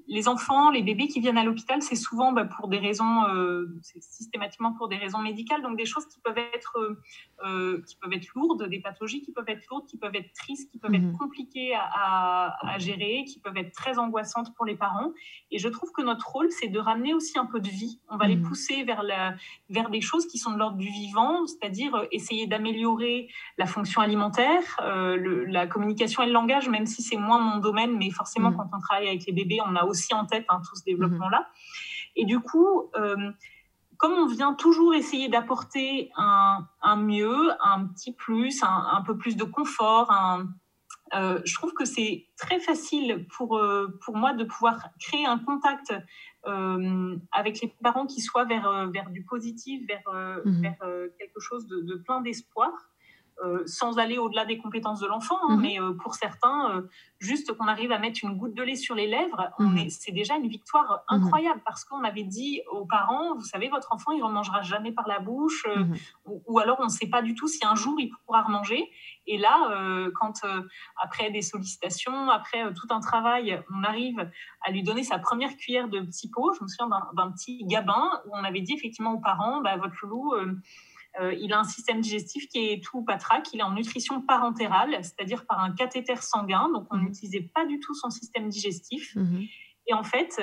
[0.08, 3.68] les enfants, les bébés qui viennent à l'hôpital, c'est souvent bah, pour des raisons, euh,
[3.82, 7.02] systématiquement pour des raisons médicales, donc des choses qui peuvent être, euh,
[7.46, 10.72] euh, qui peuvent être lourdes, des pathologies qui peuvent être lourdes, qui peuvent être tristes,
[10.72, 11.18] qui peuvent être mhm.
[11.18, 15.12] compliquées à, gérer, qui peuvent être très angoissantes pour les parents.
[15.52, 18.00] Et je trouve que notre rôle, c'est de ramener aussi un peu de vie.
[18.10, 18.44] On va les mhm.
[18.44, 19.36] pousser vers, la,
[19.70, 23.28] vers des choses qui sont de l'ordre du vivant, c'est-à-dire essayer d'améliorer
[23.58, 28.10] la fonction alimentaire, la communication et le langage, même si c'est moins mon domaine, mais
[28.10, 28.58] forcément, mhm.
[28.58, 31.48] quand on travaille avec les bébés, on a aussi en tête hein, tout ce développement-là.
[32.16, 33.32] Et du coup, euh,
[33.98, 36.68] comme on vient toujours essayer d'apporter un,
[36.98, 40.12] mieux, un petit plus, un, peu plus de confort,
[41.14, 45.38] euh, je trouve que c'est très facile pour, euh, pour moi de pouvoir créer un
[45.38, 45.94] contact
[46.44, 50.62] avec les parents qui soient vers, vers du positif, vers, mhm.
[50.62, 50.78] vers
[51.20, 52.72] quelque chose de, de plein d'espoir.
[53.44, 55.62] Euh, sans aller au-delà des compétences de l'enfant, hein, mhm.
[55.62, 56.82] mais euh, pour certains, euh,
[57.18, 59.90] juste qu'on arrive à mettre une goutte de lait sur les lèvres, mhm.
[59.90, 61.24] c'est déjà une victoire mhm.
[61.24, 64.92] incroyable parce qu'on avait dit aux parents, vous savez, votre enfant, il ne remangera jamais
[64.92, 65.66] par la bouche,
[66.26, 68.92] ou, alors on ne sait pas du tout si un jour il pourra remanger.
[69.26, 70.42] Et là, quand
[70.98, 74.30] après des sollicitations, après tout un travail, on arrive
[74.62, 78.10] à lui donner sa première cuillère de petit pot, je me souviens d'un petit gabin
[78.26, 80.34] où on avait dit effectivement aux parents, bah, votre loulou
[81.20, 83.48] euh, il a un système digestif qui est tout patraque.
[83.54, 86.70] Il est en nutrition parentérale, c'est-à-dire par un cathéter sanguin.
[86.74, 87.06] Donc, on mhm.
[87.06, 89.16] n'utilisait pas du tout son système digestif.
[89.16, 89.46] Mhm.
[89.88, 90.42] Et en fait,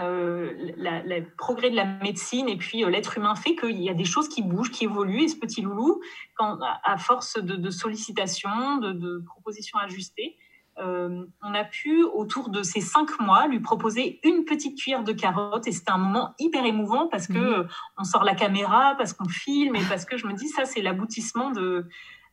[0.00, 3.94] euh, le progrès de la médecine et puis euh, l'être humain fait qu'il y a
[3.94, 5.22] des choses qui bougent, qui évoluent.
[5.22, 6.00] Et ce petit loulou,
[6.36, 10.36] quand, à force de, sollicitations, de, de, propositions ajustées,
[10.78, 15.12] euh, on a pu, autour de ces cinq mois, lui proposer une petite cuillère de
[15.12, 15.66] carottes.
[15.66, 17.68] Et c'était un moment hyper émouvant parce que mhm.
[17.98, 20.82] on sort la caméra, parce qu'on filme et parce que je me dis, ça, c'est
[20.82, 21.86] l'aboutissement de,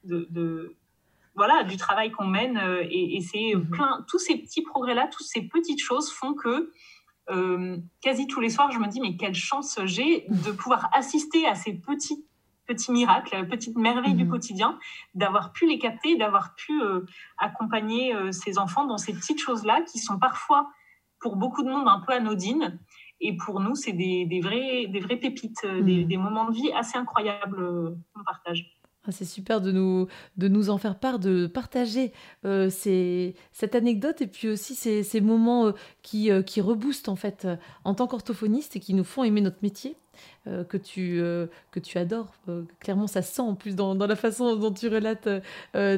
[0.03, 0.75] de,
[1.35, 2.57] voilà, du travail qu'on mène.
[2.57, 3.69] Euh, et, c'est mhm.
[3.69, 6.71] plein, tous ces petits progrès-là, toutes ces petites choses font que
[7.29, 11.45] euh, quasi tous les soirs, je me dis, mais quelle chance j'ai de pouvoir assister
[11.45, 12.25] à ces petits
[12.67, 14.31] petit miracle, petite merveille du mhm.
[14.31, 14.79] quotidien,
[15.13, 17.05] d'avoir pu les capter, d'avoir pu euh,
[17.37, 20.69] accompagner euh, ces enfants dans ces petites choses-là qui sont parfois,
[21.19, 22.79] pour beaucoup de monde, un peu anodines.
[23.19, 26.07] Et pour nous, c'est des, des, vrais, des vraies pépites, euh, mhm.
[26.07, 28.77] des, moments de vie assez incroyables qu'on partage.
[29.07, 30.07] Ah, c'est super de nous,
[30.37, 35.21] de nous en faire part, de partager ces, cette anecdote et puis aussi ces, ces
[35.21, 37.47] moments qui, qui reboostent en fait
[37.83, 39.97] en tant qu'orthophoniste et qui nous font aimer notre métier.
[40.47, 42.33] Euh, que, tu, euh, que tu adores.
[42.49, 45.29] Euh, clairement, ça sent en plus dans, la façon dont tu relates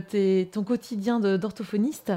[0.10, 2.12] tes, ton quotidien d'orthophoniste.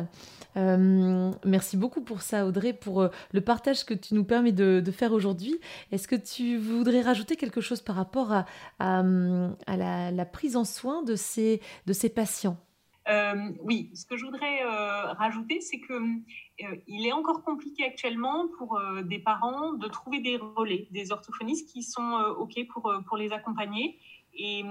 [0.57, 5.61] merci beaucoup pour ça, Audrey, pour le partage que tu nous permets de, faire aujourd'hui.
[5.93, 8.45] Est-ce que tu voudrais rajouter quelque chose par rapport à,
[8.81, 12.57] la, la, prise en soin de ces, de ces patients?
[13.63, 14.65] Oui, ce que je voudrais
[15.15, 15.95] rajouter, c'est que
[16.59, 21.69] il est encore compliqué actuellement pour euh, des parents de trouver des relais, des orthophonistes
[21.69, 23.99] qui sont euh, OK pour, pour les accompagner.
[24.35, 24.65] Et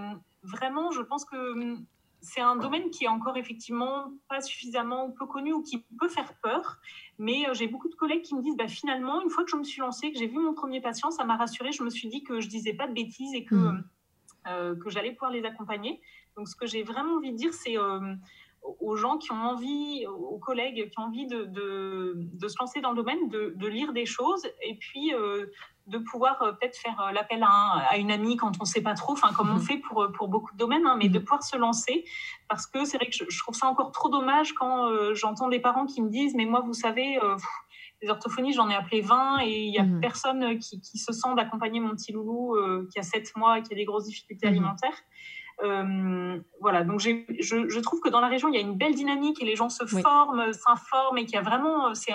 [0.43, 1.75] vraiment, je pense que
[2.21, 6.33] c'est un domaine qui est encore effectivement pas suffisamment peu connu ou qui peut faire
[6.41, 6.77] peur.
[7.17, 9.63] Mais j'ai beaucoup de collègues qui me disent bah, finalement, une fois que je me
[9.63, 11.71] suis lancée, que j'ai vu mon premier patient, ça m'a rassurée.
[11.71, 14.79] Je me suis dit que je disais pas de bêtises et que, mmh.
[14.79, 15.99] que j'allais pouvoir les accompagner.
[16.37, 17.75] Donc, ce que j'ai vraiment envie de dire, c'est
[18.79, 22.91] aux gens qui ont envie, aux collègues qui ont envie de, de, se lancer dans
[22.91, 25.47] le domaine, de, de lire des choses et puis euh,
[25.87, 28.81] de pouvoir euh, peut-être faire euh, l'appel à, à, une amie quand on ne sait
[28.81, 29.61] pas trop, enfin comme on mhm.
[29.61, 31.25] fait pour, pour beaucoup de domaines, hein, mais de mhm.
[31.25, 32.05] pouvoir se lancer
[32.47, 35.85] parce que c'est vrai que je, trouve ça encore trop dommage quand j'entends des parents
[35.85, 37.19] qui me disent mais moi vous savez
[38.01, 39.99] les orthophonies, j'en ai appelé 20 et il n'y a mhm.
[39.99, 42.55] personne qui, qui, se sent d'accompagner mon petit loulou
[42.91, 44.97] qui a 7 mois et qui a des grosses difficultés alimentaires.
[45.63, 48.93] Euh, voilà, donc je, je, trouve que dans la région, il y a une belle
[48.93, 52.11] dynamique et les gens se forment, s'informent et qu'il y a vraiment, euh, c'est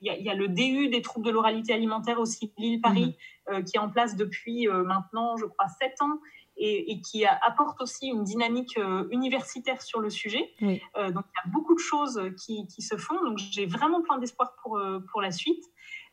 [0.00, 3.16] il, il, y a le DU des troubles de l'oralité alimentaire aussi, Lille-Paris,
[3.48, 3.54] mhm.
[3.54, 6.18] euh, qui est en place depuis maintenant, je crois, sept ans.
[6.60, 8.76] Et, et, qui apporte aussi une dynamique
[9.12, 10.40] universitaire sur le sujet.
[10.60, 13.14] donc il y a beaucoup de choses qui, qui se font.
[13.24, 14.82] Donc j'ai vraiment plein d'espoir pour,
[15.12, 15.62] pour la suite.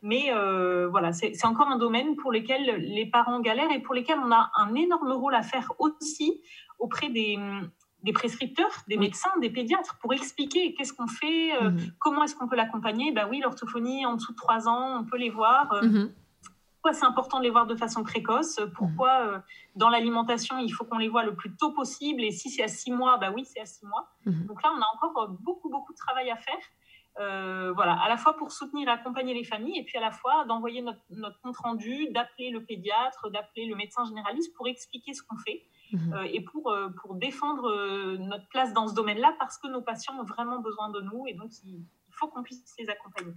[0.02, 4.18] Mais euh, voilà, c'est encore un domaine pour lequel les parents galèrent et pour lesquels
[4.18, 6.40] on a un énorme rôle à faire aussi
[6.78, 7.38] auprès des,
[8.06, 11.92] des prescripteurs, des médecins, des pédiatres, pour expliquer qu'est-ce qu'on fait, euh, mhm.
[11.98, 13.12] comment est-ce qu'on peut l'accompagner.
[13.12, 15.72] Ben oui, l'orthophonie, en dessous de trois ans, on peut les voir.
[15.72, 16.14] Euh, mhm.
[16.74, 19.42] Pourquoi c'est important de les voir de façon précoce Pourquoi mhm.
[19.74, 22.68] dans l'alimentation, il faut qu'on les voit le plus tôt possible Et si c'est à
[22.68, 24.08] six mois, bah oui, c'est à six mois.
[24.24, 26.58] Donc là, on a encore beaucoup, beaucoup de travail à faire.
[27.18, 30.10] Euh, voilà, à la fois pour soutenir et accompagner les familles, et puis à la
[30.10, 35.14] fois d'envoyer notre, notre compte rendu, d'appeler le pédiatre, d'appeler le médecin généraliste pour expliquer
[35.14, 35.62] ce qu'on fait
[35.92, 36.12] mhm.
[36.12, 40.18] euh, et pour, euh, pour défendre notre place dans ce domaine-là parce que nos patients
[40.20, 43.32] ont vraiment besoin de nous et donc il faut qu'on puisse les accompagner.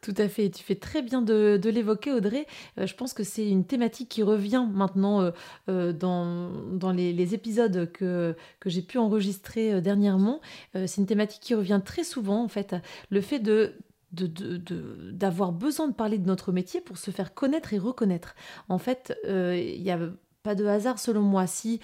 [0.00, 2.46] Tout à fait, tu fais très bien de, l'évoquer Audrey.
[2.78, 5.30] Euh, je pense que c'est une thématique qui revient maintenant euh,
[5.68, 8.36] euh, dans, les, épisodes que,
[8.66, 10.40] j'ai pu enregistrer dernièrement.
[10.74, 12.76] c'est une thématique qui revient très souvent en fait.
[13.10, 13.74] Le fait de
[14.12, 18.34] d'avoir besoin de parler de notre métier pour se faire connaître et reconnaître.
[18.68, 19.98] En fait, il n'y a
[20.42, 21.80] pas de hasard selon moi si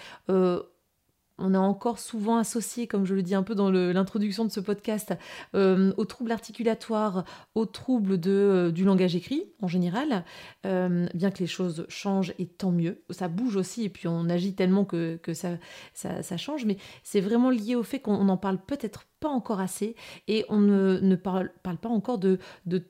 [1.38, 4.60] on a encore souvent associé, comme je le dis un peu dans l'introduction de ce
[4.60, 5.14] podcast,
[5.54, 7.24] euh, aux troubles articulatoires,
[7.54, 10.24] aux troubles de, euh, du langage écrit en général,
[10.66, 13.02] euh, bien que les choses changent et tant mieux.
[13.10, 17.74] Ça bouge aussi et puis on agit tellement que, ça, change, mais c'est vraiment lié
[17.74, 19.96] au fait qu'on n'en parle peut-être pas encore assez
[20.28, 22.38] et on ne, parle, pas encore de,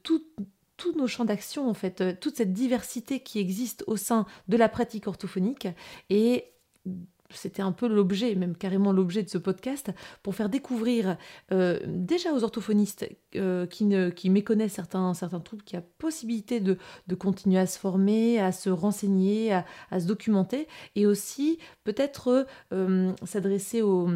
[0.03, 4.69] tous nos champs d'action, en fait, toute cette diversité qui existe au sein de la
[4.69, 5.69] pratique orthophonique
[6.11, 6.47] et
[7.35, 9.91] c'était un peu l'objet, même carrément l'objet de ce podcast,
[10.23, 11.17] pour faire découvrir
[11.53, 16.79] euh, déjà aux orthophonistes euh, qui, méconnaissent certains, certains troubles qu'il y a possibilité de,
[17.07, 23.13] de, continuer à se former, à se renseigner, à, se documenter, et aussi peut-être euh,
[23.25, 24.09] s'adresser aux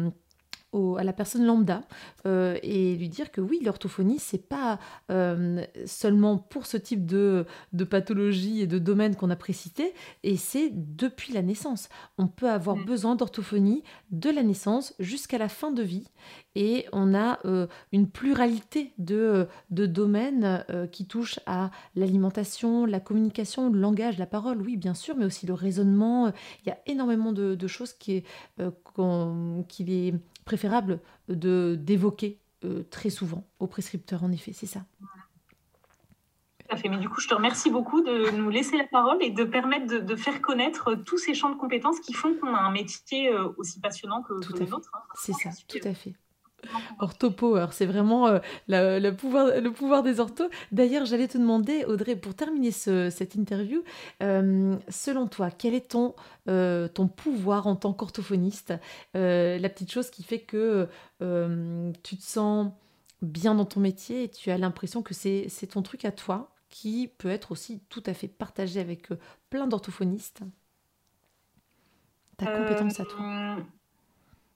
[0.73, 1.81] à la personne lambda
[2.25, 7.45] euh, et lui dire que oui, l'orthophonie, c'est pas euh, seulement pour ce type de,
[7.73, 9.93] de pathologie et de domaine qu'on a précité,
[10.23, 11.89] et c'est depuis la naissance.
[12.17, 12.85] On peut avoir mm.
[12.85, 16.09] besoin d'orthophonie de la naissance jusqu'à la fin de vie,
[16.55, 23.69] et on a euh, une pluralité de, de domaines qui touchent à l'alimentation, la communication,
[23.69, 26.31] le langage, la parole, oui, bien sûr, mais aussi le raisonnement.
[26.63, 28.23] Il y a énormément de, de choses qui,
[29.67, 30.13] qui les
[30.47, 34.85] préférable de d'évoquer euh, très souvent au prescripteur, en effet, c'est ça.
[36.59, 36.89] Tout à fait.
[36.89, 39.85] Mais du coup, je te remercie beaucoup de nous laisser la parole et de permettre
[39.85, 43.49] de, faire connaître tous ces champs de compétences qui font qu'on a un métier euh,
[43.57, 44.89] aussi passionnant que, tout que les autres.
[44.93, 44.99] Hein.
[45.15, 46.13] C'est ça, tout à fait.
[46.99, 50.49] Orthopower, c'est vraiment euh, le, pouvoir, le pouvoir des orthos.
[50.71, 53.83] D'ailleurs, j'allais te demander, Audrey, pour terminer cette interview,
[54.23, 56.15] euh, selon toi, quel est ton,
[56.49, 58.73] euh, ton pouvoir en tant qu'orthophoniste?
[59.13, 60.87] La petite chose qui fait que
[61.19, 62.71] tu te sens
[63.21, 67.09] bien dans ton métier et tu as l'impression que c'est ton truc à toi qui
[67.17, 69.09] peut être aussi tout à fait partagé avec
[69.49, 70.41] plein d'orthophonistes.
[72.37, 73.57] Ta compétence à toi.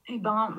[0.08, 0.54] Eh ben,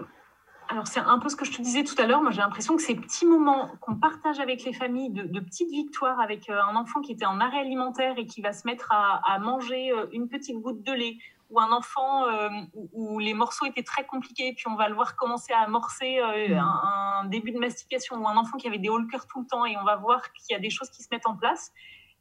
[0.70, 2.22] alors, c'est un peu ce que je te disais tout à l'heure.
[2.22, 6.20] Moi, j'ai l'impression que ces petits moments qu'on partage avec les familles, de, petites victoires
[6.20, 9.40] avec euh, un enfant qui était en arrêt alimentaire et qui va se mettre à,
[9.40, 11.18] manger euh, une petite goutte de lait,
[11.50, 12.50] ou un enfant euh,
[12.94, 16.54] où, les morceaux étaient très compliqués, puis on va le voir commencer à amorcer mmh.
[16.58, 19.78] un, début de mastication, ou un enfant qui avait des hauts tout le temps, et
[19.78, 21.72] on va voir qu'il y a des choses qui se mettent en place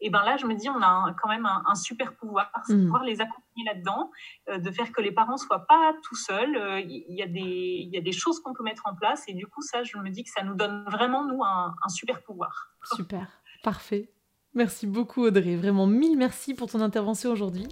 [0.03, 2.85] et ben là, je me dis, on a quand même un, super pouvoir, c'est mm.
[2.85, 4.11] pouvoir les accompagner là-dedans,
[4.51, 6.57] euh, de faire que les parents soient pas tout seuls.
[6.57, 9.23] Euh, il y, a des, il y a des choses qu'on peut mettre en place,
[9.29, 12.21] et du coup, ça, je me dis que ça nous donne vraiment, nous, un, super
[12.23, 12.75] pouvoir.
[12.97, 13.29] Super,
[13.63, 14.11] parfait.
[14.55, 17.69] Merci beaucoup Audrey, vraiment mille merci pour ton intervention aujourd'hui.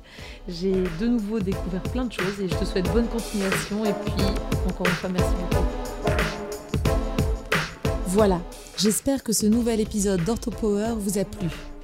[0.48, 4.14] J'ai de nouveau découvert plein de choses et je te souhaite bonne continuation et puis
[4.66, 5.66] encore une fois merci beaucoup.
[8.06, 8.40] Voilà,
[8.78, 11.50] j'espère que ce nouvel épisode d'OrthoPower vous a plu.